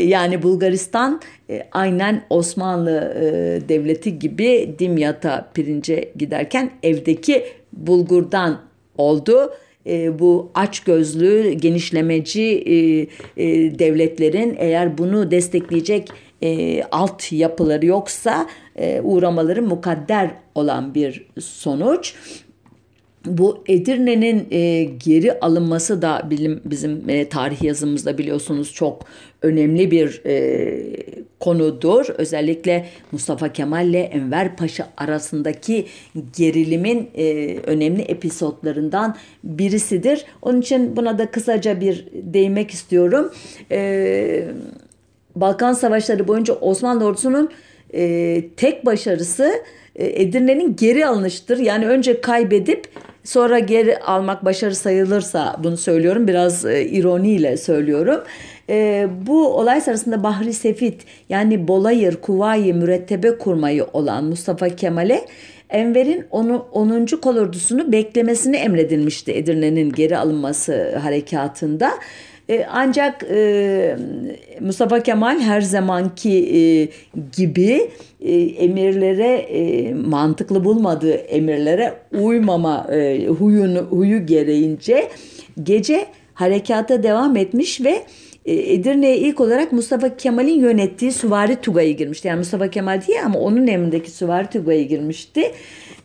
yani 0.06 0.42
Bulgaristan 0.42 1.20
e, 1.50 1.68
aynen 1.72 2.24
Osmanlı 2.30 3.14
e, 3.16 3.68
devleti 3.68 4.18
gibi 4.18 4.74
Dimyat'a 4.78 5.50
pirince 5.54 6.12
giderken 6.16 6.70
evdeki 6.82 7.44
bulgurdan 7.72 8.60
oldu. 8.98 9.54
E, 9.86 10.18
bu 10.18 10.50
aç 10.54 10.80
gözlü 10.80 11.52
genişlemeci 11.52 12.42
e, 12.42 12.74
e, 13.44 13.78
devletlerin 13.78 14.56
eğer 14.58 14.98
bunu 14.98 15.30
destekleyecek 15.30 16.08
e, 16.42 16.82
alt 16.82 17.32
yapıları 17.32 17.86
yoksa 17.86 18.46
e, 18.76 19.00
uğramaları 19.00 19.62
mukadder 19.62 20.30
olan 20.54 20.94
bir 20.94 21.26
sonuç 21.40 22.14
bu 23.26 23.64
Edirne'nin 23.68 24.46
e, 24.50 24.84
geri 24.84 25.40
alınması 25.40 26.02
da 26.02 26.26
bilim, 26.30 26.60
bizim 26.64 27.10
e, 27.10 27.28
tarih 27.28 27.62
yazımızda 27.62 28.18
biliyorsunuz 28.18 28.72
çok 28.72 29.04
önemli 29.42 29.90
bir 29.90 30.22
e, 30.26 30.96
konudur. 31.40 32.06
Özellikle 32.18 32.86
Mustafa 33.12 33.52
Kemal 33.52 33.88
ile 33.88 34.00
Enver 34.00 34.56
Paşa 34.56 34.88
arasındaki 34.96 35.86
gerilimin 36.36 37.10
e, 37.14 37.56
önemli 37.66 38.02
episodlarından 38.02 39.16
birisidir. 39.44 40.24
Onun 40.42 40.60
için 40.60 40.96
buna 40.96 41.18
da 41.18 41.30
kısaca 41.30 41.80
bir 41.80 42.06
değinmek 42.12 42.70
istiyorum. 42.70 43.32
E, 43.70 44.44
Balkan 45.36 45.72
Savaşları 45.72 46.28
boyunca 46.28 46.54
Osmanlı 46.54 47.04
ordusunun 47.04 47.50
e, 47.94 48.42
tek 48.56 48.86
başarısı 48.86 49.52
e, 49.96 50.22
Edirne'nin 50.22 50.76
geri 50.76 51.06
alınıştır. 51.06 51.58
Yani 51.58 51.86
önce 51.86 52.20
kaybedip 52.20 52.88
sonra 53.24 53.58
geri 53.58 53.98
almak 53.98 54.44
başarı 54.44 54.74
sayılırsa 54.74 55.56
bunu 55.64 55.76
söylüyorum. 55.76 56.28
Biraz 56.28 56.64
e, 56.64 56.84
ironiyle 56.84 57.56
söylüyorum. 57.56 58.20
E, 58.68 59.08
bu 59.26 59.48
olay 59.48 59.80
sırasında 59.80 60.22
Bahri 60.22 60.52
Sefit 60.52 61.02
yani 61.28 61.68
Bolayır, 61.68 62.16
Kuvayi, 62.16 62.74
Mürettebe 62.74 63.38
kurmayı 63.38 63.84
olan 63.92 64.24
Mustafa 64.24 64.68
Kemal'e 64.68 65.24
Enver'in 65.70 66.26
onu 66.30 66.66
10. 66.72 67.06
kolordusunu 67.06 67.92
beklemesini 67.92 68.56
emredilmişti 68.56 69.32
Edirne'nin 69.32 69.92
geri 69.92 70.18
alınması 70.18 70.96
harekatında. 70.96 71.92
E, 72.50 72.66
ancak 72.70 73.26
e, 73.30 73.96
Mustafa 74.60 75.02
Kemal 75.02 75.40
her 75.40 75.60
zamanki 75.60 76.30
e, 76.30 76.60
gibi 77.36 77.90
emirlere 78.58 79.94
mantıklı 79.94 80.64
bulmadığı 80.64 81.12
emirlere 81.12 81.94
uymama 82.20 82.86
huyunu 83.38 83.78
huyu 83.78 84.26
gereğince 84.26 85.08
gece 85.62 86.06
harekata 86.34 87.02
devam 87.02 87.36
etmiş 87.36 87.80
ve 87.80 88.02
Edirne'ye 88.44 89.18
ilk 89.18 89.40
olarak 89.40 89.72
Mustafa 89.72 90.16
Kemal'in 90.16 90.60
yönettiği 90.60 91.12
Süvari 91.12 91.56
Tugay'ı 91.56 91.96
girmişti. 91.96 92.28
Yani 92.28 92.38
Mustafa 92.38 92.70
Kemal 92.70 93.02
değil 93.08 93.24
ama 93.24 93.38
onun 93.38 93.66
emrindeki 93.66 94.10
Süvari 94.10 94.46
Tugay'ı 94.46 94.88
girmişti. 94.88 95.52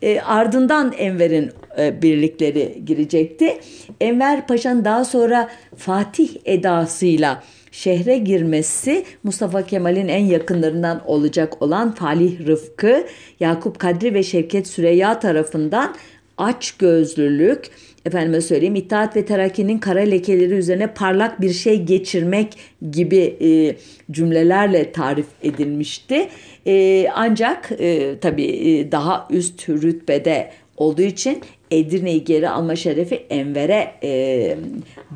E, 0.02 0.20
ardından 0.20 0.92
Enver'in 0.92 1.50
e, 1.78 2.02
birlikleri 2.02 2.82
girecekti. 2.86 3.58
Enver 4.00 4.46
Paşa'nın 4.46 4.84
daha 4.84 5.04
sonra 5.04 5.48
Fatih 5.76 6.28
edasıyla 6.44 7.42
şehre 7.72 8.18
girmesi 8.18 9.04
Mustafa 9.22 9.66
Kemal'in 9.66 10.08
en 10.08 10.24
yakınlarından 10.24 11.02
olacak 11.06 11.62
olan 11.62 11.94
Falih 11.94 12.46
Rıfkı, 12.46 13.06
Yakup 13.40 13.78
Kadri 13.78 14.14
ve 14.14 14.22
Şevket 14.22 14.66
Süreyya 14.66 15.20
tarafından 15.20 15.94
aç 16.38 16.72
gözlülük, 16.72 17.70
efendime 18.06 18.40
söyleyeyim 18.40 18.74
İttihat 18.74 19.16
ve 19.16 19.24
Terakki'nin 19.24 19.78
kara 19.78 20.00
lekeleri 20.00 20.54
üzerine 20.54 20.86
parlak 20.86 21.40
bir 21.40 21.52
şey 21.52 21.82
geçirmek 21.82 22.58
gibi 22.90 23.36
e, 23.40 23.76
cümlelerle 24.12 24.92
tarif 24.92 25.26
edilmişti. 25.42 26.28
E, 26.66 27.06
ancak 27.14 27.72
e, 27.78 28.18
tabii 28.18 28.46
e, 28.46 28.92
daha 28.92 29.28
üst 29.30 29.68
rütbede 29.68 30.50
olduğu 30.76 31.02
için 31.02 31.40
Edirne'yi 31.70 32.24
geri 32.24 32.48
alma 32.48 32.76
şerefi 32.76 33.14
Enver'e 33.30 33.92
e, 34.02 34.56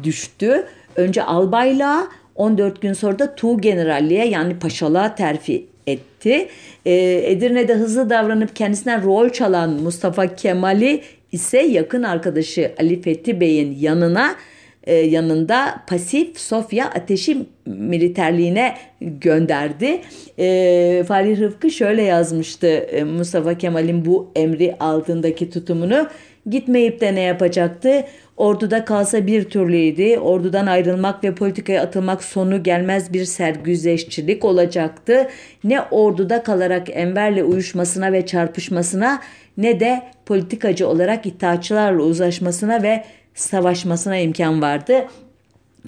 düştü. 0.03 0.67
Önce 0.97 1.23
albayla 1.23 2.09
14 2.35 2.83
gün 2.83 2.93
sonra 2.93 3.19
da 3.19 3.35
Tuğ 3.35 3.61
Generalliğe 3.61 4.27
yani 4.27 4.59
paşalığa 4.59 5.15
terfi 5.15 5.67
etti. 5.87 6.49
E, 6.87 6.93
Edirne'de 7.27 7.75
hızlı 7.75 8.11
davranıp 8.11 8.57
kendisinden 8.57 9.05
rol 9.05 9.31
çalan 9.31 9.71
Mustafa 9.71 10.35
Kemal'i 10.35 11.03
ise 11.33 11.59
yakın 11.59 12.03
arkadaşı 12.03 12.73
Ali 12.79 13.03
Fethi 13.03 13.41
Bey'in 13.41 13.79
yanına 13.79 14.37
e, 14.85 14.95
yanında 14.95 15.83
pasif 15.87 16.41
Sofya 16.41 16.87
ateşi 16.87 17.37
militerliğine 17.67 18.75
gönderdi. 19.01 20.01
E, 20.39 21.05
Fahri 21.09 21.39
Rıfkı 21.41 21.71
şöyle 21.71 22.03
yazmıştı 22.03 22.67
e, 22.67 23.05
Mustafa 23.05 23.59
Kemal'in 23.59 24.05
bu 24.05 24.31
emri 24.37 24.77
altındaki 24.81 25.51
tutumunu. 25.51 26.07
Gitmeyip 26.51 27.01
de 27.01 27.15
ne 27.15 27.21
yapacaktı? 27.21 28.05
Orduda 28.41 28.85
kalsa 28.85 29.27
bir 29.27 29.45
türlüydü. 29.45 30.19
Ordudan 30.19 30.67
ayrılmak 30.67 31.25
ve 31.25 31.35
politikaya 31.35 31.83
atılmak 31.83 32.25
sonu 32.25 32.63
gelmez 32.63 33.13
bir 33.13 33.25
sergüzeşçilik 33.25 34.45
olacaktı. 34.45 35.29
Ne 35.65 35.83
orduda 35.83 36.43
kalarak 36.43 36.89
Enver'le 36.91 37.43
uyuşmasına 37.43 38.13
ve 38.13 38.27
çarpışmasına 38.27 39.21
ne 39.57 39.81
de 39.81 40.03
politikacı 40.27 40.89
olarak 40.89 41.27
itaatçılarla 41.27 42.03
uzlaşmasına 42.03 42.83
ve 42.83 43.05
savaşmasına 43.35 44.17
imkan 44.17 44.63
vardı. 44.63 44.95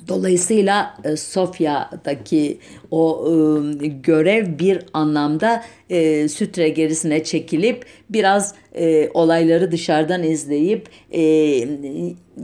Dolayısıyla 0.09 0.95
e, 1.05 1.17
Sofya'daki 1.17 2.59
o 2.91 3.29
e, 3.83 3.87
görev 3.87 4.59
bir 4.59 4.79
anlamda 4.93 5.65
e, 5.91 6.29
sütre 6.29 6.69
gerisine 6.69 7.25
çekilip 7.25 7.87
biraz 8.11 8.55
e, 8.75 9.09
olayları 9.15 9.73
dışarıdan 9.73 10.23
izleyip 10.23 10.89
e, 11.13 11.23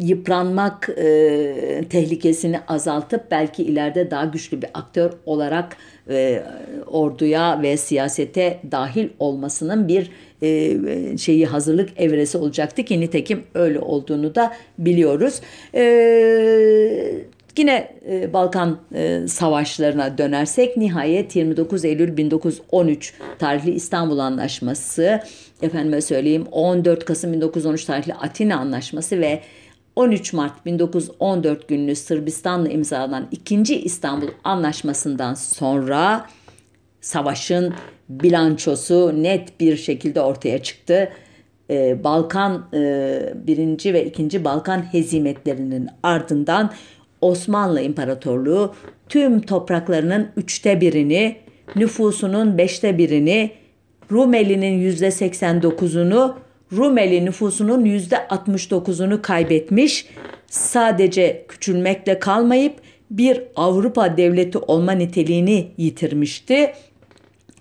yıpranmak 0.00 0.88
e, 0.98 1.84
tehlikesini 1.90 2.60
azaltıp 2.68 3.30
belki 3.30 3.62
ileride 3.62 4.10
daha 4.10 4.24
güçlü 4.24 4.62
bir 4.62 4.68
aktör 4.74 5.12
olarak 5.26 5.76
e, 6.10 6.42
orduya 6.86 7.62
ve 7.62 7.76
siyasete 7.76 8.60
dahil 8.70 9.08
olmasının 9.18 9.88
bir 9.88 10.10
e, 10.42 11.18
şeyi 11.18 11.46
hazırlık 11.46 12.00
evresi 12.00 12.38
olacaktı 12.38 12.82
ki 12.82 13.00
nitekim 13.00 13.42
öyle 13.54 13.80
olduğunu 13.80 14.34
da 14.34 14.52
biliyoruz. 14.78 15.40
E, 15.74 17.24
Yine 17.58 17.92
e, 18.10 18.32
Balkan 18.32 18.78
e, 18.94 19.28
savaşlarına 19.28 20.18
dönersek 20.18 20.76
nihayet 20.76 21.36
29 21.36 21.84
Eylül 21.84 22.16
1913 22.16 23.14
tarihli 23.38 23.70
İstanbul 23.70 24.18
Anlaşması, 24.18 25.20
efendime 25.62 26.00
söyleyeyim 26.00 26.46
14 26.52 27.04
Kasım 27.04 27.32
1913 27.32 27.84
tarihli 27.84 28.14
Atina 28.14 28.56
Anlaşması 28.56 29.20
ve 29.20 29.42
13 29.96 30.32
Mart 30.32 30.66
1914 30.66 31.68
günlü 31.68 31.96
Sırbistan'la 31.96 32.68
imzalanan 32.68 33.28
2. 33.30 33.80
İstanbul 33.82 34.28
Anlaşması'ndan 34.44 35.34
sonra 35.34 36.26
savaşın 37.00 37.74
bilançosu 38.08 39.22
net 39.22 39.60
bir 39.60 39.76
şekilde 39.76 40.20
ortaya 40.20 40.62
çıktı. 40.62 41.12
Ee, 41.70 42.04
Balkan 42.04 42.68
e, 42.74 43.32
birinci 43.34 43.94
ve 43.94 44.04
ikinci 44.04 44.44
Balkan 44.44 44.92
hezimetlerinin 44.92 45.88
ardından 46.02 46.72
Osmanlı 47.20 47.80
İmparatorluğu 47.80 48.74
tüm 49.08 49.40
topraklarının 49.40 50.28
üçte 50.36 50.80
birini, 50.80 51.36
nüfusunun 51.76 52.58
beşte 52.58 52.98
birini, 52.98 53.50
Rumeli'nin 54.12 54.78
yüzde 54.78 55.08
89'unu, 55.08 56.34
Rumeli 56.72 57.24
nüfusunun 57.24 57.84
yüzde 57.84 58.16
69'unu 58.16 59.22
kaybetmiş. 59.22 60.06
Sadece 60.46 61.44
küçülmekle 61.48 62.18
kalmayıp 62.18 62.74
bir 63.10 63.42
Avrupa 63.56 64.16
devleti 64.16 64.58
olma 64.58 64.92
niteliğini 64.92 65.68
yitirmişti. 65.76 66.72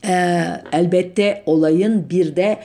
Ee, 0.08 0.44
elbette 0.72 1.44
olayın 1.46 2.10
bir 2.10 2.36
de 2.36 2.58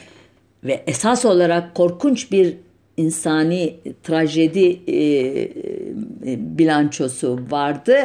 ve 0.65 0.83
esas 0.87 1.25
olarak 1.25 1.75
korkunç 1.75 2.33
bir 2.33 2.57
insani 2.97 3.75
trajedi 4.03 4.81
e, 4.87 4.97
e, 4.97 5.49
bilançosu 6.59 7.41
vardı. 7.51 7.97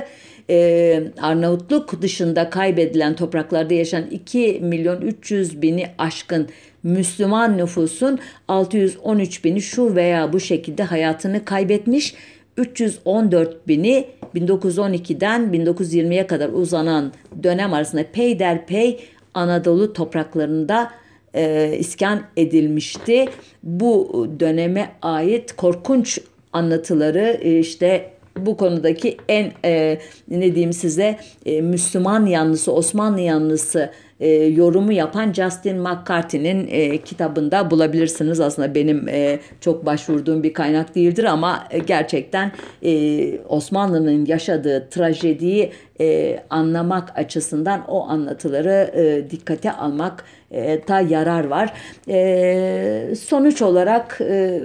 Ee, 0.49 1.03
Arnavutluk 1.21 2.01
dışında 2.01 2.49
kaybedilen 2.49 3.15
topraklarda 3.15 3.73
yaşayan 3.73 4.05
2 4.11 4.59
milyon 4.61 5.01
300 5.01 5.61
bini 5.61 5.87
aşkın 5.97 6.47
Müslüman 6.83 7.57
nüfusun 7.57 8.19
613 8.47 9.43
bini 9.43 9.61
şu 9.61 9.95
veya 9.95 10.33
bu 10.33 10.39
şekilde 10.39 10.83
hayatını 10.83 11.45
kaybetmiş. 11.45 12.15
314 12.57 13.67
bini 13.67 14.07
1912'den 14.35 15.41
1920'ye 15.41 16.27
kadar 16.27 16.49
uzanan 16.49 17.13
dönem 17.43 17.73
arasında 17.73 18.03
peyderpey 18.13 18.99
Anadolu 19.33 19.93
topraklarında 19.93 20.91
e, 21.33 21.73
iskan 21.79 22.21
edilmişti. 22.37 23.25
Bu 23.63 24.27
döneme 24.39 24.91
ait 25.01 25.55
korkunç 25.55 26.19
anlatıları 26.53 27.39
e, 27.41 27.59
işte 27.59 28.11
bu 28.45 28.57
konudaki 28.57 29.17
en 29.29 29.51
e, 29.65 29.97
ne 30.29 30.55
diyeyim 30.55 30.73
size 30.73 31.19
e, 31.45 31.61
Müslüman 31.61 32.25
yanlısı 32.25 32.71
Osmanlı 32.71 33.21
yanlısı 33.21 33.91
e, 34.19 34.29
yorumu 34.29 34.91
yapan 34.91 35.33
Justin 35.33 35.77
McCarthy'nin 35.77 36.67
e, 36.71 36.97
kitabında 36.97 37.71
bulabilirsiniz. 37.71 38.39
Aslında 38.39 38.75
benim 38.75 39.07
e, 39.09 39.39
çok 39.61 39.85
başvurduğum 39.85 40.43
bir 40.43 40.53
kaynak 40.53 40.95
değildir 40.95 41.23
ama 41.23 41.67
e, 41.71 41.79
gerçekten 41.79 42.51
e, 42.83 43.41
Osmanlı'nın 43.49 44.25
yaşadığı 44.25 44.87
trajediyi 44.89 45.71
e, 46.01 46.39
anlamak 46.49 47.17
açısından 47.17 47.85
o 47.87 48.07
anlatıları 48.07 48.91
e, 48.95 49.29
dikkate 49.29 49.71
almak 49.71 50.23
e, 50.51 50.81
yarar 51.09 51.47
var. 51.47 51.73
E, 52.07 53.15
sonuç 53.15 53.61
olarak 53.61 54.21
e, 54.21 54.61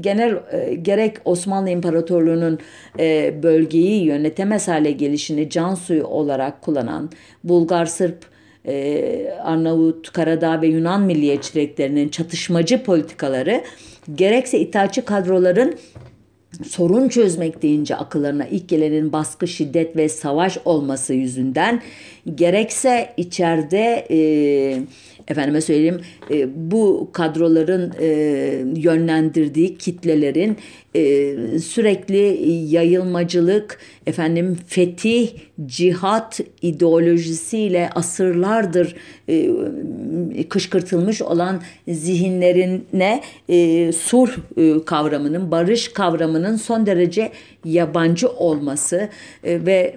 genel 0.00 0.38
e, 0.52 0.74
gerek 0.74 1.16
Osmanlı 1.24 1.70
İmparatorluğu'nun 1.70 2.58
e, 2.98 3.34
bölgeyi 3.42 4.04
yönetemez 4.04 4.68
hale 4.68 4.90
gelişini 4.90 5.50
can 5.50 5.74
suyu 5.74 6.04
olarak 6.04 6.62
kullanan 6.62 7.10
Bulgar 7.44 7.86
Sırp 7.86 8.18
e, 8.66 9.36
Arnavut, 9.42 10.12
Karadağ 10.12 10.62
ve 10.62 10.66
Yunan 10.66 11.02
milliyetçiliklerinin 11.02 12.08
çatışmacı 12.08 12.82
politikaları 12.82 13.62
gerekse 14.14 14.58
itaatçı 14.58 15.04
kadroların 15.04 15.74
sorun 16.64 17.08
çözmek 17.08 17.62
deyince 17.62 17.96
akıllarına 17.96 18.46
ilk 18.46 18.68
gelenin 18.68 19.12
baskı, 19.12 19.48
şiddet 19.48 19.96
ve 19.96 20.08
savaş 20.08 20.58
olması 20.64 21.14
yüzünden 21.14 21.82
gerekse 22.34 23.14
içeride 23.16 24.06
e, 24.10 24.18
efendime 25.28 25.60
söyleyeyim 25.60 26.00
e, 26.30 26.48
bu 26.70 27.10
kadroların 27.12 27.92
e, 28.00 28.06
yönlendirdiği 28.76 29.78
kitlelerin 29.78 30.56
e, 30.96 31.58
sürekli 31.58 32.50
yayılmacılık, 32.74 33.78
efendim 34.06 34.58
fetih, 34.66 35.30
cihat 35.66 36.40
ideolojisiyle 36.62 37.90
asırlardır 37.94 38.94
e, 39.28 40.48
kışkırtılmış 40.48 41.22
olan 41.22 41.62
zihinlerine 41.88 43.22
e, 43.48 43.92
sulh 43.92 44.30
e, 44.56 44.84
kavramının, 44.84 45.50
barış 45.50 45.88
kavramının 45.88 46.56
son 46.56 46.86
derece 46.86 47.32
yabancı 47.64 48.28
olması 48.28 49.08
e, 49.44 49.66
ve 49.66 49.96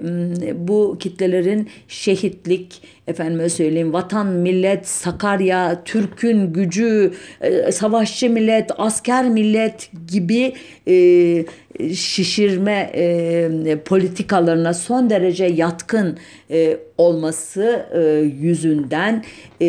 bu 0.56 0.98
kitlelerin 1.00 1.70
şehitlik, 1.88 2.82
efendime 3.10 3.50
söyleyeyim 3.50 3.94
vatan, 3.94 4.28
millet, 4.28 4.88
Sakarya, 4.88 5.82
Türk'ün 5.86 6.54
gücü, 6.54 7.14
e, 7.42 7.72
savaşçı 7.72 8.30
millet, 8.30 8.72
asker 8.78 9.30
millet 9.30 9.90
gibi 10.08 10.54
e, 10.88 11.46
şişirme 11.94 12.92
e, 12.94 13.78
politikalarına 13.86 14.74
son 14.74 15.10
derece 15.10 15.46
yatkın 15.46 16.18
e, 16.52 16.78
olması 16.98 17.86
e, 17.94 18.00
yüzünden 18.42 19.24
e, 19.62 19.66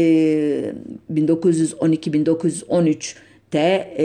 1912-1913'te 1.14 3.95
e, 3.99 4.05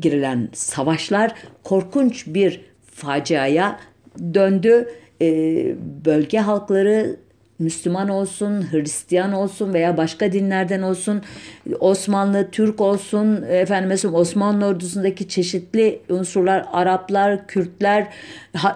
girilen 0.00 0.48
savaşlar 0.52 1.34
korkunç 1.62 2.26
bir 2.26 2.60
faciaya 2.94 3.80
döndü. 4.34 4.88
E, 5.22 5.26
bölge 6.04 6.38
halkları 6.38 7.16
Müslüman 7.58 8.08
olsun, 8.08 8.72
Hristiyan 8.72 9.32
olsun 9.32 9.74
veya 9.74 9.96
başka 9.96 10.32
dinlerden 10.32 10.82
olsun, 10.82 11.22
Osmanlı, 11.80 12.48
Türk 12.50 12.80
olsun, 12.80 13.42
efendim 13.42 13.88
mesela 13.88 14.14
Osmanlı 14.14 14.66
ordusundaki 14.66 15.28
çeşitli 15.28 16.00
unsurlar, 16.08 16.66
Araplar, 16.72 17.46
Kürtler, 17.46 18.06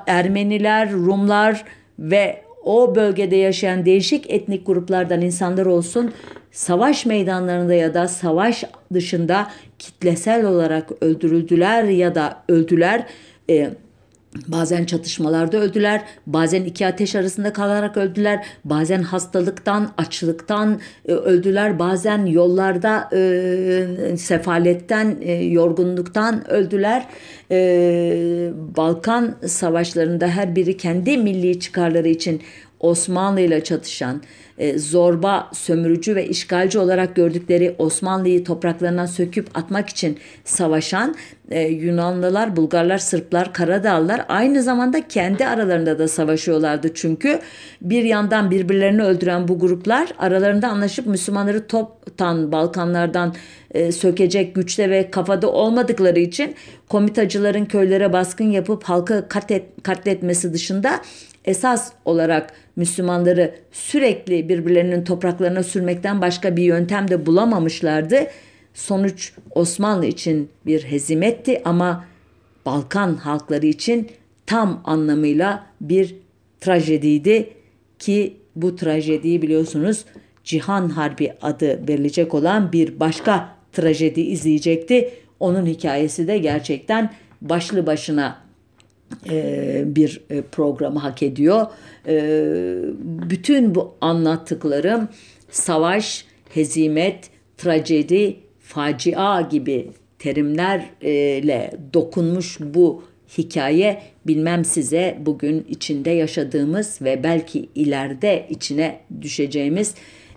Ermeniler, 0.07 0.93
Rumlar 0.93 1.65
ve 1.99 2.43
o 2.65 2.95
bölgede 2.95 3.37
yaşayan 3.37 3.85
değişik 3.85 4.31
etnik 4.31 4.67
gruplardan 4.67 5.21
insanlar 5.21 5.67
olsun, 5.67 6.13
savaş 6.53 7.07
meydanlarında 7.07 7.75
ya 7.75 7.95
da 7.95 8.09
savaş 8.09 8.65
dışında 8.95 9.51
kitlesel 9.79 10.47
olarak 10.47 10.89
öldürüldüler 11.01 11.85
ya 11.85 12.15
da 12.15 12.43
öldüler. 12.49 13.07
E, 13.51 13.71
Bazen 14.49 14.85
çatışmalarda 14.85 15.57
öldüler, 15.57 16.03
bazen 16.27 16.65
iki 16.65 16.87
ateş 16.87 17.15
arasında 17.15 17.53
kalarak 17.53 17.97
öldüler, 17.97 18.47
bazen 18.65 19.03
hastalıktan, 19.03 19.93
açlıktan 19.97 20.81
e, 21.09 21.13
öldüler, 21.13 21.79
bazen 21.79 22.27
yollarda 22.27 23.09
e, 23.13 24.17
sefaletten, 24.17 25.17
e, 25.21 25.33
yorgunluktan 25.33 26.51
öldüler. 26.51 27.07
E, 27.51 28.51
Balkan 28.77 29.35
savaşlarında 29.47 30.27
her 30.29 30.57
biri 30.57 30.77
kendi 30.77 31.17
milli 31.17 31.61
çıkarları 31.61 32.09
için 32.09 32.43
Osmanlı 32.81 33.41
ile 33.41 33.65
çatışan, 33.65 34.23
e, 34.59 34.79
zorba, 34.79 35.51
sömürücü 35.53 36.17
ve 36.17 36.29
işgalci 36.29 36.79
olarak 36.79 37.17
gördükleri 37.17 37.75
Osmanlı'yı 37.79 38.45
topraklarından 38.45 39.07
söküp 39.07 39.59
atmak 39.59 39.89
için 39.89 40.19
savaşan 40.45 41.15
e, 41.51 41.61
Yunanlılar, 41.61 42.57
Bulgarlar, 42.57 42.99
Sırplar, 42.99 43.53
Karadağlılar 43.53 44.25
aynı 44.29 44.63
zamanda 44.63 45.09
kendi 45.09 45.47
aralarında 45.47 45.99
da 45.99 46.09
savaşıyorlardı. 46.09 46.95
Çünkü 46.95 47.41
bir 47.83 48.05
yandan 48.05 48.51
birbirlerini 48.51 49.03
öldüren 49.03 49.49
bu 49.49 49.59
gruplar 49.59 50.09
aralarında 50.19 50.69
anlaşıp 50.69 51.07
Müslümanları 51.07 51.67
toptan 51.67 52.53
Balkanlardan 52.53 53.35
e, 53.71 53.93
sökecek 53.93 54.55
güçte 54.55 54.91
ve 54.91 55.11
kafada 55.11 55.53
olmadıkları 55.53 56.21
için 56.21 56.55
komitacıların 56.89 57.65
köylere 57.65 58.13
baskın 58.13 58.51
yapıp 58.51 58.85
halkı 58.85 59.29
katlet, 59.29 59.83
katletmesi 59.83 60.53
dışında 60.53 61.01
esas 61.45 61.93
olarak 62.05 62.53
Müslümanları 62.77 63.55
sürekli 63.73 64.48
birbirlerinin 64.49 65.05
topraklarına 65.05 65.63
sürmekten 65.63 66.21
başka 66.21 66.57
bir 66.57 66.63
yöntem 66.63 67.09
de 67.09 67.27
bulamamışlardı. 67.27 68.27
Sonuç 68.75 69.33
Osmanlı 69.51 70.07
için 70.07 70.49
bir 70.67 70.83
hezimetti 70.83 71.63
ama 71.65 72.05
Balkan 72.67 73.15
halkları 73.15 73.67
için 73.67 74.09
tam 74.47 74.83
anlamıyla 74.85 75.67
bir 75.81 76.17
trajediydi 76.61 77.51
ki 77.99 78.37
bu 78.57 78.77
trajediyi 78.77 79.43
biliyorsunuz 79.43 80.05
Cihan 80.45 80.89
Harbi 80.89 81.33
adı 81.43 81.89
verilecek 81.89 82.35
olan 82.35 82.73
bir 82.73 83.01
başka 83.01 83.49
trajedi 83.73 84.21
izleyecekti. 84.21 85.11
Onun 85.41 85.67
hikayesi 85.67 86.29
de 86.29 86.39
gerçekten 86.39 87.13
başlı 87.43 87.87
başına 87.87 88.48
bir 89.85 90.21
e, 90.31 90.43
programı 90.43 90.99
hak 90.99 91.23
ediyor. 91.23 91.67
E, 92.07 92.15
bütün 93.31 93.75
bu 93.75 93.95
anlattıklarım 94.01 95.09
savaş, 95.51 96.25
hezimet, 96.55 97.31
trajedi, 97.57 98.37
facia 98.61 99.41
gibi 99.41 99.91
terimlerle 100.19 101.71
dokunmuş 101.95 102.59
bu 102.61 103.03
hikaye 103.39 104.03
bilmem 104.27 104.65
size 104.65 105.19
bugün 105.21 105.67
içinde 105.69 106.11
yaşadığımız 106.11 107.03
ve 107.03 107.23
belki 107.23 107.69
ileride 107.75 108.47
içine 108.51 109.01
düşeceğimiz 109.23 109.95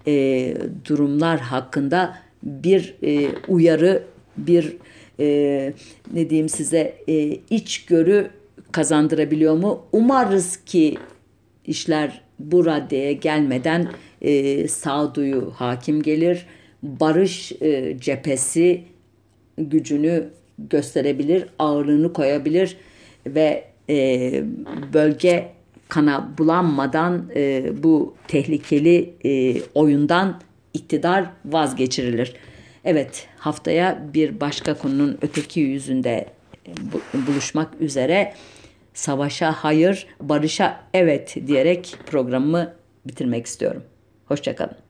e, 0.07 0.53
durumlar 0.85 1.39
hakkında 1.39 2.17
bir 2.43 2.95
e, 3.03 3.27
uyarı, 3.47 4.03
bir 4.37 4.77
e, 5.19 5.73
ne 6.13 6.29
diyeyim 6.29 6.49
size 6.49 6.95
e, 7.07 7.37
içgörü 7.49 8.29
kazandırabiliyor 8.71 9.55
mu? 9.55 9.85
Umarız 9.91 10.59
ki 10.65 10.97
işler 11.65 12.21
bu 12.39 12.65
raddeye 12.65 13.13
gelmeden 13.13 13.87
e, 14.21 14.67
sağduyu 14.67 15.53
hakim 15.55 16.01
gelir. 16.01 16.45
Barış 16.83 17.51
e, 17.61 17.97
cephesi 17.99 18.83
gücünü 19.57 20.29
gösterebilir, 20.57 21.45
ağırlığını 21.59 22.13
koyabilir 22.13 22.77
ve 23.25 23.63
e, 23.89 24.43
bölge 24.93 25.51
kana 25.89 26.29
bulanmadan 26.37 27.29
e, 27.35 27.63
bu 27.83 28.15
tehlikeli 28.27 29.13
e, 29.25 29.61
oyundan 29.73 30.41
iktidar 30.73 31.25
vazgeçirilir. 31.45 32.33
Evet 32.85 33.27
haftaya 33.37 34.07
bir 34.13 34.39
başka 34.39 34.73
konunun 34.73 35.17
öteki 35.21 35.59
yüzünde 35.59 36.25
buluşmak 37.27 37.69
üzere 37.79 38.33
savaşa 38.93 39.51
hayır, 39.51 40.07
barışa 40.19 40.83
evet 40.93 41.37
diyerek 41.47 41.95
programımı 42.05 42.73
bitirmek 43.05 43.45
istiyorum. 43.45 43.83
Hoşçakalın. 44.25 44.80